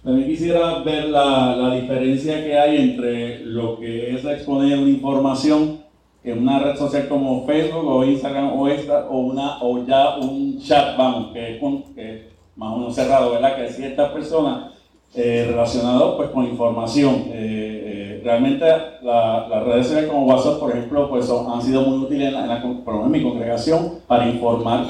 [0.05, 5.79] También quisiera ver la, la, diferencia que hay entre lo que es exponer una información
[6.23, 10.59] en una red social como Facebook o Instagram o esta, o, una, o ya un
[10.59, 12.21] chat, vamos, que es,
[12.55, 13.55] más o menos cerrado, ¿verdad?
[13.55, 14.73] Que ciertas personas
[15.15, 17.23] eh, relacionadas pues, con información.
[17.29, 18.63] Eh, eh, realmente
[19.01, 23.11] las redes sociales como WhatsApp, por ejemplo, pues han sido muy útiles en, la, en
[23.11, 24.85] mi congregación para informar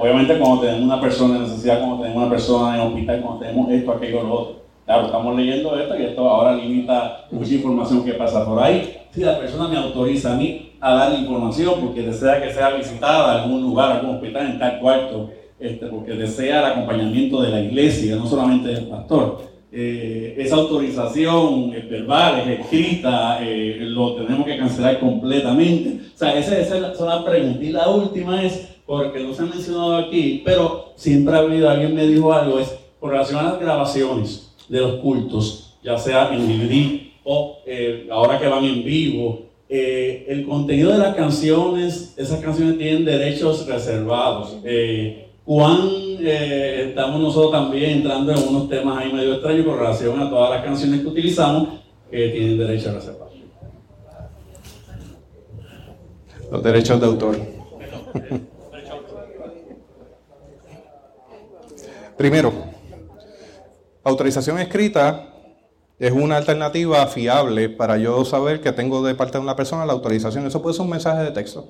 [0.00, 3.70] Obviamente cuando tenemos una persona en necesidad, cuando tenemos una persona en hospital, cuando tenemos
[3.70, 4.60] esto, aquello, lo otro.
[4.86, 8.96] Claro, estamos leyendo esto y esto ahora limita mucha información que pasa por ahí.
[9.10, 13.32] Si la persona me autoriza a mí a dar información porque desea que sea visitada
[13.32, 17.60] a algún lugar, algún hospital en tal cuarto, este, porque desea el acompañamiento de la
[17.60, 19.50] iglesia, no solamente del pastor.
[19.70, 26.00] Eh, esa autorización es verbal, es escrita, eh, lo tenemos que cancelar completamente.
[26.14, 27.62] O sea, esa, esa es la pregunta.
[27.62, 31.94] Y la última es, porque no se ha mencionado aquí, pero siempre ha habido, alguien
[31.94, 36.48] me dijo algo, es con relación a las grabaciones de los cultos, ya sea en
[36.48, 42.40] DVD o eh, ahora que van en vivo, eh, el contenido de las canciones, esas
[42.40, 44.56] canciones tienen derechos reservados.
[44.64, 45.78] Eh, cuán
[46.18, 50.50] eh, estamos nosotros también entrando en unos temas ahí medio extraños con relación a todas
[50.50, 51.78] las canciones que utilizamos
[52.10, 53.28] que tienen derecho a reservar.
[56.50, 57.38] Los derechos de autor.
[62.20, 62.52] Primero,
[64.04, 65.32] autorización escrita
[65.98, 69.94] es una alternativa fiable para yo saber que tengo de parte de una persona la
[69.94, 70.46] autorización.
[70.46, 71.66] Eso puede ser un mensaje de texto.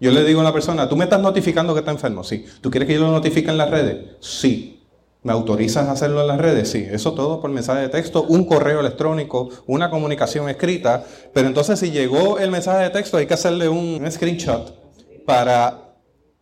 [0.00, 2.24] Yo le digo a la persona, ¿tú me estás notificando que está enfermo?
[2.24, 2.44] Sí.
[2.60, 4.16] ¿Tú quieres que yo lo notifique en las redes?
[4.18, 4.88] Sí.
[5.22, 6.68] ¿Me autorizas a hacerlo en las redes?
[6.68, 6.84] Sí.
[6.90, 11.04] Eso todo por mensaje de texto, un correo electrónico, una comunicación escrita.
[11.32, 15.94] Pero entonces si llegó el mensaje de texto hay que hacerle un screenshot para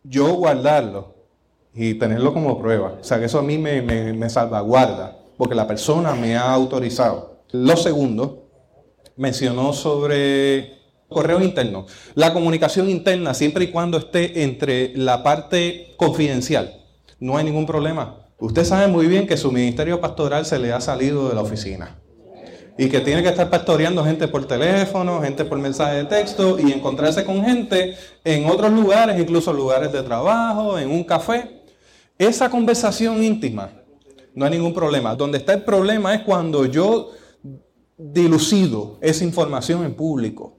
[0.03, 1.14] yo guardarlo
[1.75, 2.97] y tenerlo como prueba.
[2.99, 6.51] O sea que eso a mí me, me, me salvaguarda porque la persona me ha
[6.51, 7.41] autorizado.
[7.51, 8.47] Lo segundo,
[9.17, 10.75] mencionó sobre
[11.09, 11.85] correo interno.
[12.15, 16.81] La comunicación interna, siempre y cuando esté entre la parte confidencial,
[17.19, 18.27] no hay ningún problema.
[18.39, 21.99] Usted sabe muy bien que su ministerio pastoral se le ha salido de la oficina
[22.77, 26.73] y que tiene que estar pastoreando gente por teléfono, gente por mensaje de texto y
[26.73, 27.95] encontrarse con gente
[28.25, 31.63] en otros lugares, incluso lugares de trabajo, en un café.
[32.17, 33.71] Esa conversación íntima,
[34.33, 35.15] no hay ningún problema.
[35.15, 37.11] Donde está el problema es cuando yo
[37.97, 40.57] dilucido esa información en público.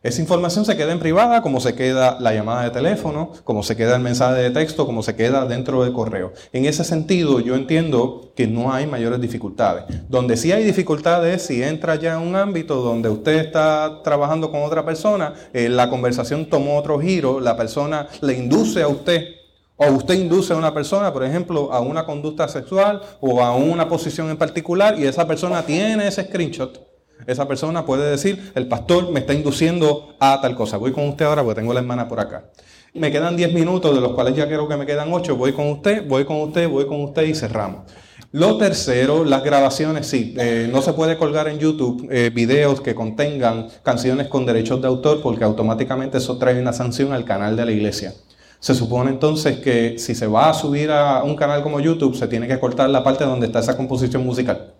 [0.00, 3.74] Esa información se queda en privada, como se queda la llamada de teléfono, como se
[3.74, 6.32] queda el mensaje de texto, como se queda dentro del correo.
[6.52, 9.84] En ese sentido, yo entiendo que no hay mayores dificultades.
[10.08, 14.62] Donde sí hay dificultades, si entra ya en un ámbito donde usted está trabajando con
[14.62, 19.37] otra persona, eh, la conversación tomó otro giro, la persona le induce a usted
[19.78, 23.88] o usted induce a una persona, por ejemplo, a una conducta sexual o a una
[23.88, 26.88] posición en particular y esa persona tiene ese screenshot
[27.26, 30.76] esa persona puede decir, el pastor me está induciendo a tal cosa.
[30.76, 32.50] Voy con usted ahora porque tengo la hermana por acá.
[32.94, 35.36] Me quedan 10 minutos, de los cuales ya creo que me quedan 8.
[35.36, 37.92] Voy con usted, voy con usted, voy con usted y cerramos.
[38.32, 40.34] Lo tercero, las grabaciones, sí.
[40.38, 44.88] Eh, no se puede colgar en YouTube eh, videos que contengan canciones con derechos de
[44.88, 48.14] autor porque automáticamente eso trae una sanción al canal de la iglesia.
[48.60, 52.26] Se supone entonces que si se va a subir a un canal como YouTube, se
[52.26, 54.74] tiene que cortar la parte donde está esa composición musical.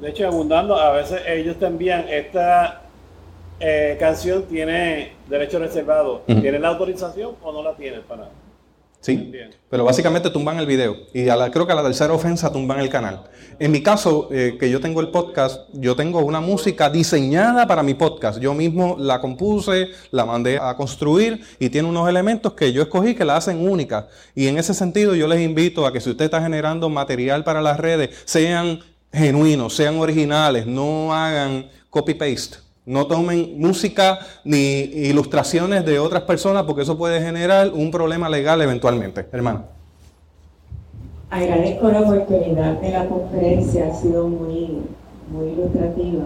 [0.00, 2.82] De hecho, abundando, a veces ellos te envían esta
[3.60, 6.22] eh, canción tiene derecho reservado.
[6.26, 8.28] ¿Tienen la autorización o no la tienen para?
[9.00, 9.32] Sí,
[9.70, 12.80] pero básicamente tumban el video y a la, creo que a la tercera ofensa tumban
[12.80, 13.22] el canal.
[13.58, 17.82] En mi caso, eh, que yo tengo el podcast, yo tengo una música diseñada para
[17.82, 18.40] mi podcast.
[18.40, 23.14] Yo mismo la compuse, la mandé a construir y tiene unos elementos que yo escogí
[23.14, 24.08] que la hacen única.
[24.34, 27.62] Y en ese sentido yo les invito a que si usted está generando material para
[27.62, 28.80] las redes, sean
[29.12, 32.69] genuinos, sean originales, no hagan copy-paste.
[32.86, 38.60] No tomen música ni ilustraciones de otras personas porque eso puede generar un problema legal
[38.62, 39.26] eventualmente.
[39.32, 39.64] Hermano.
[41.30, 44.78] Agradezco la oportunidad de la conferencia, ha sido muy,
[45.30, 46.24] muy ilustrativa.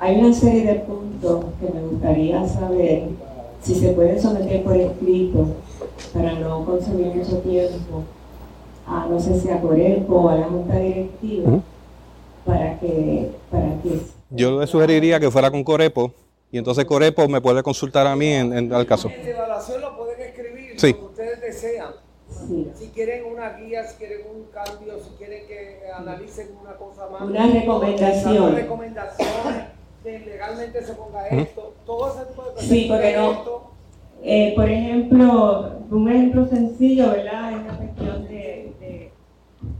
[0.00, 3.04] Hay una serie de puntos que me gustaría saber
[3.62, 5.46] si se pueden someter por escrito
[6.12, 8.02] para no consumir mucho tiempo,
[8.86, 11.60] a no sé si a Corepo o a la Junta Directiva
[12.44, 14.15] para que, para que...
[14.30, 16.12] Yo le sugeriría que fuera con Corepo
[16.50, 19.08] y entonces Corepo me puede consultar a mí en, en el caso.
[19.08, 20.92] En evaluación lo pueden escribir sí.
[20.92, 21.92] lo que ustedes desean.
[22.28, 22.70] Sí.
[22.74, 27.22] Si quieren una guía, si quieren un cambio, si quieren que analicen una cosa más.
[27.22, 28.42] Una recomendación.
[28.42, 31.74] Una recomendación de legalmente se ponga esto.
[31.84, 32.68] Todo ese tipo de cosas.
[32.68, 33.76] Sí, porque no.
[34.22, 37.52] Eh, por ejemplo, un ejemplo sencillo, ¿verdad?
[37.52, 39.12] Es una cuestión de, de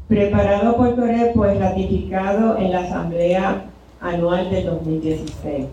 [0.08, 3.70] preparado por Corepo, pues ratificado en la Asamblea
[4.00, 5.66] Anual del 2016.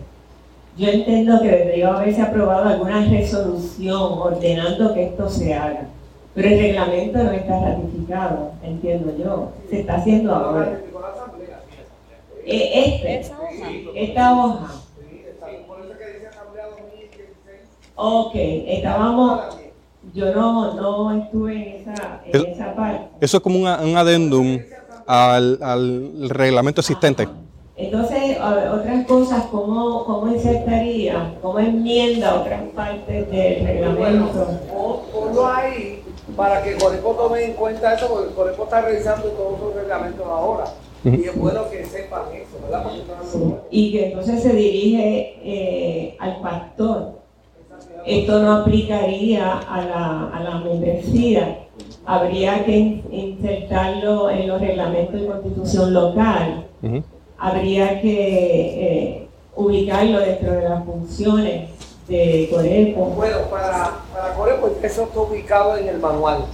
[0.76, 5.86] Yo entiendo que debería haberse aprobado alguna resolución ordenando que esto se haga,
[6.34, 9.52] pero el reglamento no está ratificado, entiendo yo.
[9.70, 10.80] Se está haciendo ahora.
[12.44, 13.32] Eh, este,
[13.94, 14.74] esta hoja.
[17.96, 19.40] Ok, estábamos
[20.12, 23.08] yo no, no estuve en esa, en eso, esa parte.
[23.20, 24.58] Eso es como un, un adendum
[25.06, 27.28] al, al, reglamento existente.
[27.76, 28.38] Entonces,
[28.72, 34.46] otras cosas, ¿cómo, cómo insertaría, cómo enmienda otras partes del reglamento?
[35.12, 36.02] Ponlo ahí
[36.36, 40.64] para que Corepo tome en cuenta eso, porque Corepo está revisando todos sus reglamentos ahora.
[41.04, 42.86] Y es bueno que sepan eso, ¿verdad?
[43.30, 43.54] Sí.
[43.70, 47.24] Y que entonces se dirige eh, al pastor
[48.06, 51.60] esto no aplicaría a la, a la membresía.
[52.04, 56.66] Habría que insertarlo en los reglamentos de constitución local.
[56.82, 57.02] Uh -huh.
[57.44, 58.08] Habría que
[59.20, 61.68] eh, ubicarlo dentro de las funciones
[62.08, 63.04] de Corepo.
[63.04, 66.46] Bueno, para, para Corepo eso está ubicado en el manual.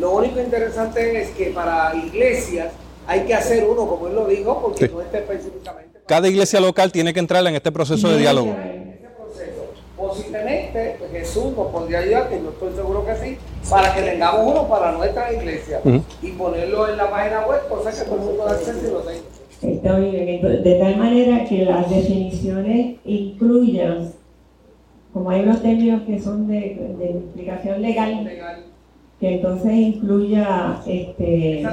[0.00, 2.68] Lo único interesante es que para iglesias
[3.06, 4.92] hay que hacer uno, como él lo dijo, porque Sí.
[4.94, 6.00] no está específicamente.
[6.06, 8.52] Cada iglesia local tiene que entrar en este proceso de diálogo.
[8.52, 9.64] Ese proceso.
[9.98, 14.46] Posiblemente pues, Jesús nos podría ayudar, que yo estoy seguro que sí, para que tengamos
[14.46, 15.82] uno para nuestra iglesia
[16.22, 19.20] y ponerlo en la página web, cosa que todo el mundo acceso y lo tenga.
[19.62, 24.10] Está bien, entonces, de tal manera que las definiciones incluyan,
[25.12, 28.28] como hay unos términos que son de, de implicación legal,
[29.20, 31.64] que entonces incluya este,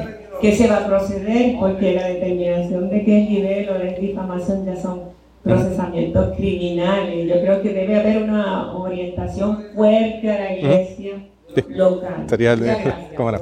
[0.41, 4.75] que se va a proceder, porque la determinación de qué nivel o de difamación ya
[4.75, 5.01] son
[5.43, 7.27] procesamientos criminales.
[7.27, 11.25] Yo creo que debe haber una orientación fuerte a la iglesia
[11.69, 12.25] local.
[12.27, 13.13] Sería el- Muchas gracias.
[13.17, 13.39] ¿Cómo no?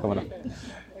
[0.00, 0.22] ¿Cómo no?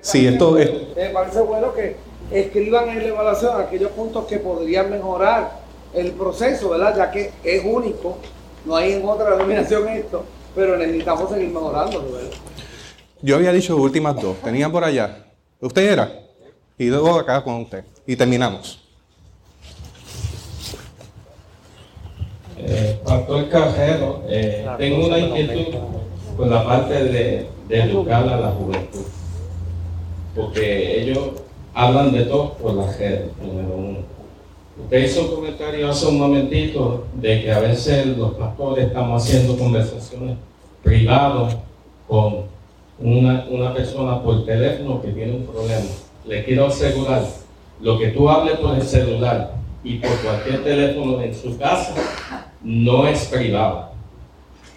[0.02, 0.70] Sí, esto es.
[0.94, 1.96] Me parece bueno que
[2.30, 5.60] escriban en la evaluación aquellos puntos que podrían mejorar
[5.94, 6.96] el proceso, ¿verdad?
[6.96, 8.18] Ya que es único,
[8.64, 10.24] no hay en otra denominación esto,
[10.54, 12.30] pero necesitamos seguir mejorando, ¿verdad?
[13.22, 14.36] Yo había dicho últimas dos.
[14.42, 15.24] Tenían por allá.
[15.60, 16.12] ¿Usted era?
[16.76, 17.84] Y luego acá con usted.
[18.06, 18.82] Y terminamos.
[22.58, 25.78] Eh, Pastor Cajero, eh, tengo una inquietud
[26.36, 29.04] con la parte de, de educar a la juventud.
[30.34, 31.30] Porque ellos
[31.76, 33.98] hablan de todo por las redes, número uno.
[34.82, 39.58] Usted hizo un comentario hace un momentito de que a veces los pastores estamos haciendo
[39.58, 40.38] conversaciones
[40.82, 41.58] privadas
[42.08, 42.44] con
[42.98, 45.84] una, una persona por teléfono que tiene un problema.
[46.26, 47.22] Le quiero asegurar,
[47.82, 49.52] lo que tú hables por el celular
[49.84, 51.94] y por cualquier teléfono en su casa
[52.62, 53.90] no es privado,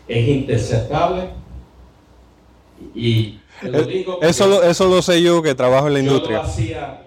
[0.05, 1.29] es interceptable
[2.93, 5.99] y te lo digo porque Eso lo, eso lo sé yo que trabajo en la
[5.99, 6.39] yo lo industria.
[6.41, 7.01] hacía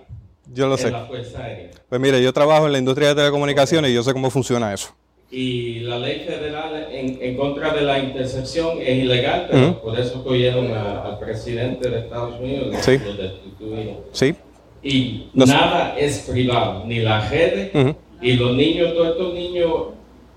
[0.52, 0.90] Yo lo en sé.
[0.90, 1.70] la Fuerza Aérea.
[1.88, 4.90] Pues mire, yo trabajo en la industria de telecomunicaciones y yo sé cómo funciona eso.
[5.30, 10.22] Y la ley federal en, en contra de la intercepción es ilegal, pero por eso
[10.22, 12.98] cogieron a- al presidente de Estados Unidos Sí.
[12.98, 13.96] lo destituyeron.
[14.12, 14.34] ¿Sí?
[14.82, 17.94] Y nada es privado, ni las redes, Ujú.
[18.20, 19.70] y los niños, todos estos niños,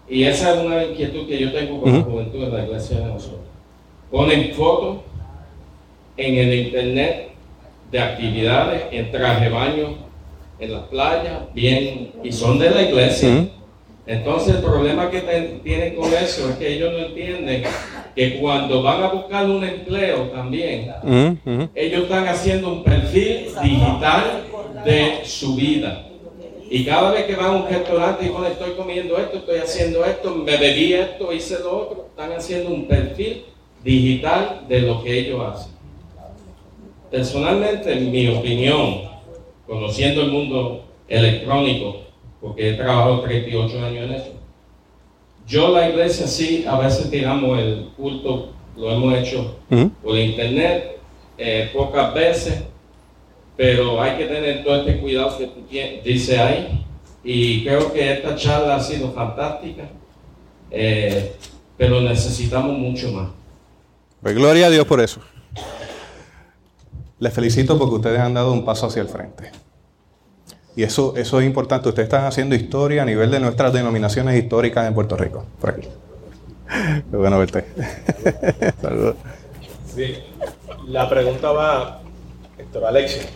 [0.07, 2.11] y esa es una inquietud que yo tengo con la Ujú.
[2.11, 3.41] juventud en la iglesia de nosotros.
[4.11, 4.97] Ponen fotos
[6.17, 7.29] en el internet
[7.91, 9.95] de actividades en traje baño,
[10.59, 13.47] en las playas, bien, y son de la iglesia.
[14.07, 17.63] Entonces el problema que ten- tienen con eso es que ellos no entienden
[18.15, 21.69] que cuando van a buscar un empleo también, Ujú, ujú.
[21.73, 24.43] ellos están haciendo un perfil digital
[24.85, 26.03] de su vida.
[26.69, 30.05] Y cada vez que van a un restaurante y dicen, estoy comiendo esto, estoy haciendo
[30.05, 33.43] esto, me bebí esto, hice lo otro, están haciendo un perfil
[33.83, 35.74] digital de lo que ellos hacen.
[37.11, 39.01] Personalmente, en mi opinión,
[39.67, 42.01] conociendo el mundo electrónico,
[42.41, 44.31] porque he trabajado 38 años en eso,
[45.47, 49.57] yo la iglesia sí, a veces tiramos el culto, lo hemos hecho
[50.03, 50.97] por internet,
[51.37, 52.63] eh, pocas veces,
[53.55, 55.61] pero hay que tener todo este cuidado que tú
[56.03, 56.85] dice ahí.
[57.23, 59.83] Y creo que esta charla ha sido fantástica,
[60.69, 61.33] eh,
[61.77, 63.29] pero necesitamos mucho más.
[64.21, 65.21] Pues gloria a Dios por eso.
[67.19, 69.51] Les felicito porque ustedes han dado un paso hacia el frente.
[70.75, 71.89] Y eso, eso es importante.
[71.89, 75.45] Ustedes están haciendo historia a nivel de nuestras denominaciones históricas en Puerto Rico.
[75.59, 75.87] Por aquí.
[77.11, 77.65] Qué bueno verte.
[78.81, 79.15] Saludos.
[79.95, 80.15] Sí.
[80.87, 82.01] La pregunta va,
[82.57, 83.27] Héctor Alexis.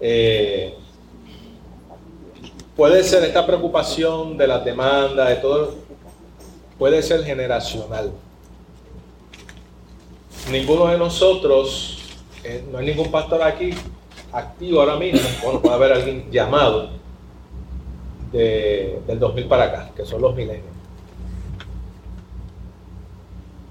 [0.00, 0.74] Eh,
[2.76, 5.74] puede ser esta preocupación de las demandas, de todo,
[6.78, 8.12] puede ser generacional.
[10.50, 11.98] Ninguno de nosotros,
[12.44, 13.70] eh, no hay ningún pastor aquí
[14.32, 16.90] activo ahora mismo, bueno, puede haber alguien llamado
[18.32, 20.64] de- del 2000 para acá, que son los milenios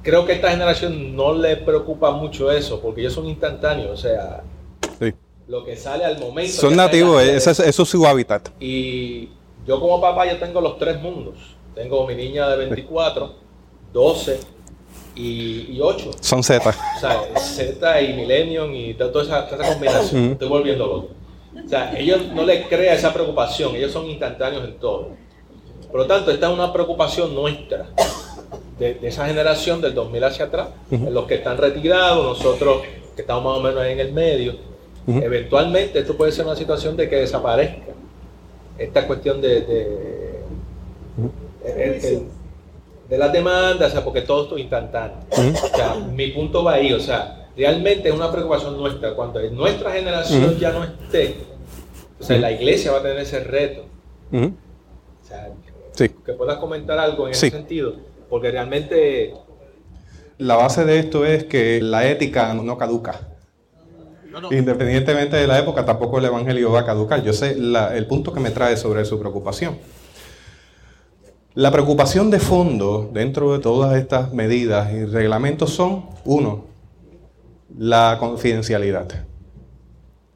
[0.04, 3.98] creo que a esta generación no le preocupa mucho eso, porque ellos son instantáneos, o
[4.02, 4.42] sea,
[5.02, 5.12] Sí.
[5.50, 6.54] lo que sale al momento.
[6.54, 8.48] Son nativos, eso, es- eso es su hábitat.
[8.58, 9.28] Y
[9.68, 11.36] yo como papá ya tengo los tres mundos.
[11.76, 13.34] Tengo mi niña de 24,
[13.92, 14.40] 12
[15.18, 16.12] y, y 8.
[16.22, 16.70] Son Z.
[16.70, 20.32] O sea, Z y Millennium y to- toda esa, toda esa combinación.
[20.34, 21.10] Estoy volviendo loco.
[21.66, 25.10] O sea, ellos no les crea esa preocupación, ellos son instantáneos en todo.
[25.92, 27.88] Por lo tanto, esta es una preocupación nuestra,
[28.78, 32.82] de, de esa generación del 2000 hacia atrás, en los que están retirados, nosotros
[33.16, 34.56] que estamos más o menos ahí en el medio.
[35.08, 37.94] Eventualmente esto puede ser una situación de que desaparezca.
[38.78, 40.40] Esta cuestión de, de,
[41.66, 42.28] el- el-
[43.10, 45.18] de las demandas, o sea, porque todo esto es instantáneo.
[45.32, 49.14] O sea, mi punto va ahí, o sea, realmente es una preocupación nuestra.
[49.16, 51.36] Cuando en nuestra generación ya no esté,
[52.20, 53.86] o sea, la iglesia va a tener ese reto.
[54.34, 55.50] O sea,
[55.96, 57.48] que puedas comentar algo en Sí.
[57.48, 57.94] ese sentido,
[58.30, 59.34] porque realmente
[60.40, 63.22] La base de esto es que la ética no caduca.
[64.52, 67.24] Independientemente de la época, tampoco el Evangelio va a caducar.
[67.24, 69.80] Yo sé la- el punto que me trae sobre su preocupación.
[71.58, 76.66] La preocupación de fondo dentro de todas estas medidas y reglamentos son, uno,
[77.76, 79.08] la confidencialidad.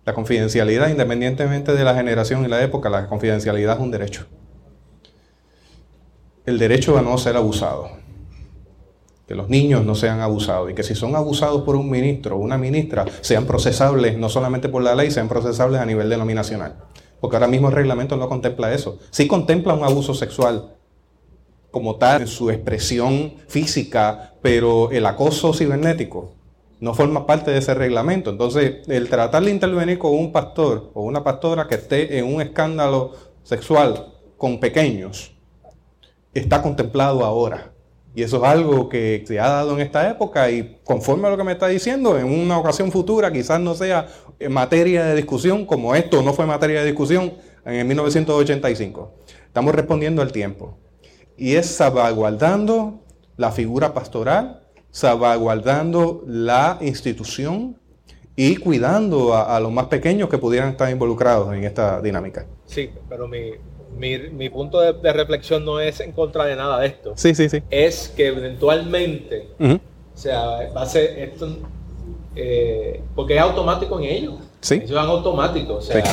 [0.04, 4.26] La confidencialidad, independientemente de la generación y la época, la confidencialidad es un derecho.
[6.44, 7.92] El derecho a no ser abusado
[9.28, 12.40] que los niños no sean abusados y que si son abusados por un ministro o
[12.40, 16.78] una ministra sean procesables no solamente por la ley, sean procesables a nivel denominacional.
[17.20, 18.98] Porque ahora mismo el reglamento no contempla eso.
[19.12, 20.81] Sí contempla un abuso sexual
[21.72, 26.36] como tal en su expresión física, pero el acoso cibernético
[26.82, 28.32] no forma parte de ese reglamento.
[28.32, 32.42] Entonces, el tratar de intervenir con un pastor o una pastora que esté en un
[32.42, 33.14] escándalo
[33.44, 35.32] sexual con pequeños
[36.34, 37.72] está contemplado ahora.
[38.14, 41.38] Y eso es algo que se ha dado en esta época y conforme a lo
[41.38, 44.08] que me está diciendo, en una ocasión futura quizás no sea
[44.50, 49.14] materia de discusión como esto no fue materia de discusión en el 1985.
[49.46, 50.81] Estamos respondiendo al tiempo.
[51.42, 53.00] Y es salvaguardando
[53.36, 54.62] la figura pastoral,
[54.92, 57.78] salvaguardando la institución
[58.36, 62.46] y cuidando a, a los más pequeños que pudieran estar involucrados en esta dinámica.
[62.66, 63.54] sí, pero mi,
[63.98, 67.14] mi, mi punto de, de reflexión no es en contra de nada de esto.
[67.16, 67.64] Sí, sí, sí.
[67.72, 69.74] Es que eventualmente, Ujú.
[69.76, 70.42] o sea,
[70.76, 71.48] va a ser esto,
[72.36, 74.36] eh, porque es automático en ellos.
[74.62, 74.76] Sí.
[74.76, 76.04] Ellos van automático, o sea,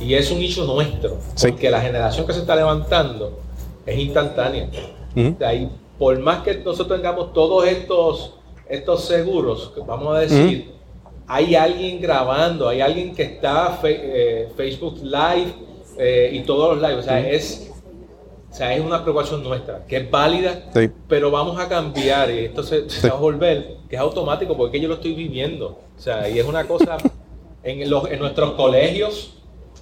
[0.00, 1.48] y es un hecho nuestro, Sí.
[1.50, 3.38] porque la generación que se está levantando
[3.92, 4.68] es instantánea.
[5.16, 5.36] Ujú.
[5.38, 8.34] De ahí, por más que nosotros tengamos todos estos,
[8.68, 10.72] estos seguros, vamos a decir,
[11.26, 15.52] hay alguien grabando, hay alguien que está fe- eh, Facebook Live
[15.98, 17.70] eh, y todos los live, o sea, es,
[18.50, 20.88] o sea, es una preocupación nuestra, que es válida, Sí.
[21.08, 24.80] pero vamos a cambiar y esto se, se va a volver, que es automático, porque
[24.80, 26.96] yo lo estoy viviendo, o sea, y es una cosa
[27.62, 29.34] en, los, en nuestros colegios,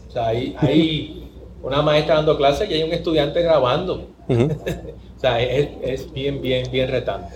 [0.08, 1.27] o sea, hay, hay
[1.62, 4.08] una maestra dando clases y hay un estudiante grabando.
[5.18, 7.34] O sea, es, es bien, bien, bien retante.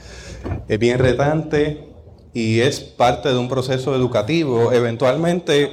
[0.68, 1.88] es bien retante
[2.32, 4.72] y es parte de un proceso educativo.
[4.72, 5.72] Eventualmente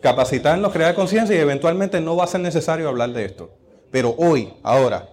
[0.00, 3.50] capacitarnos, crear conciencia y eventualmente no va a ser necesario hablar de esto.
[3.90, 5.08] Pero hoy, ahora,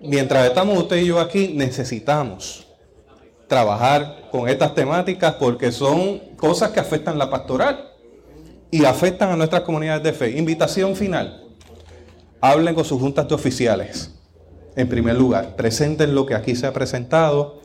[0.00, 2.66] mientras estamos usted y yo aquí, necesitamos
[3.46, 7.92] trabajar con estas temáticas porque son cosas que afectan la pastoral
[8.70, 10.36] y afectan a nuestras comunidades de fe.
[10.36, 11.43] Invitación final.
[12.44, 14.10] Hablen con sus juntas de oficiales.
[14.76, 17.62] En primer lugar, presenten lo que aquí se ha presentado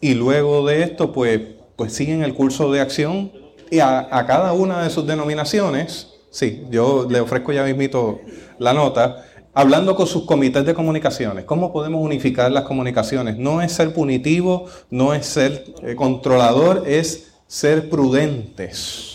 [0.00, 1.42] y luego de esto, pues,
[1.76, 3.30] pues siguen el curso de acción
[3.70, 8.22] y a, a cada una de sus denominaciones, sí, yo le ofrezco ya mismito
[8.58, 13.36] la nota, hablando con sus comités de comunicaciones, cómo podemos unificar las comunicaciones.
[13.36, 19.13] No es ser punitivo, no es ser eh, controlador, es ser prudentes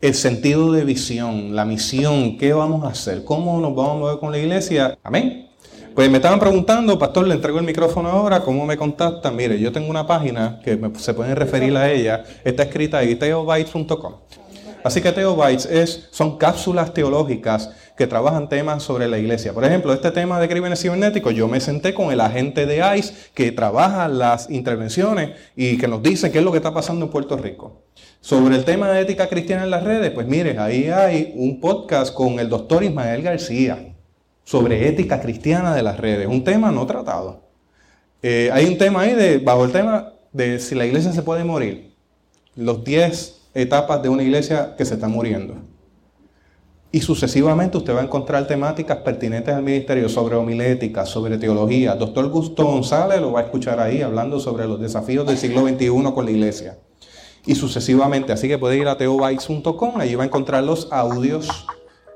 [0.00, 4.18] el sentido de visión, la misión, qué vamos a hacer, cómo nos vamos a mover
[4.18, 4.96] con la iglesia.
[5.02, 5.48] Amén.
[5.94, 9.34] Pues me estaban preguntando, pastor, le entrego el micrófono ahora, ¿cómo me contactan?
[9.34, 14.14] Mire, yo tengo una página que se pueden referir a ella, está escrita ahí, teobytes.com.
[14.84, 19.52] Así que Teobytes es, son cápsulas teológicas que trabajan temas sobre la iglesia.
[19.52, 23.12] Por ejemplo, este tema de crímenes cibernéticos, yo me senté con el agente de ICE
[23.34, 27.10] que trabaja las intervenciones y que nos dice qué es lo que está pasando en
[27.10, 27.87] Puerto Rico.
[28.20, 32.12] Sobre el tema de ética cristiana en las redes, pues mire, ahí hay un podcast
[32.12, 33.94] con el doctor Ismael García
[34.44, 37.42] sobre ética cristiana de las redes, un tema no tratado.
[38.22, 41.44] Eh, hay un tema ahí de, bajo el tema de si la iglesia se puede
[41.44, 41.94] morir,
[42.56, 45.54] los 10 etapas de una iglesia que se está muriendo.
[46.90, 51.94] Y sucesivamente usted va a encontrar temáticas pertinentes al ministerio sobre homilética, sobre teología.
[51.94, 56.12] Doctor Gusto González lo va a escuchar ahí hablando sobre los desafíos del siglo XXI
[56.14, 56.78] con la iglesia.
[57.46, 61.66] Y sucesivamente, así que puede ir a teobytes.com, allí va a encontrar los audios,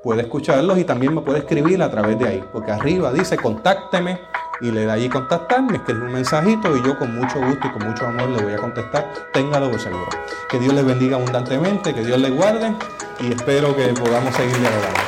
[0.03, 4.19] puede escucharlos y también me puede escribir a través de ahí, porque arriba dice contácteme
[4.61, 7.71] y le da allí contactar, me escribe un mensajito y yo con mucho gusto y
[7.71, 10.07] con mucho amor le voy a contestar, téngalo por seguro.
[10.49, 12.73] Que Dios les bendiga abundantemente, que Dios les guarde
[13.19, 14.99] y espero que podamos seguir dialogando.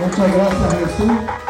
[0.00, 1.47] Muchas gracias Jesús.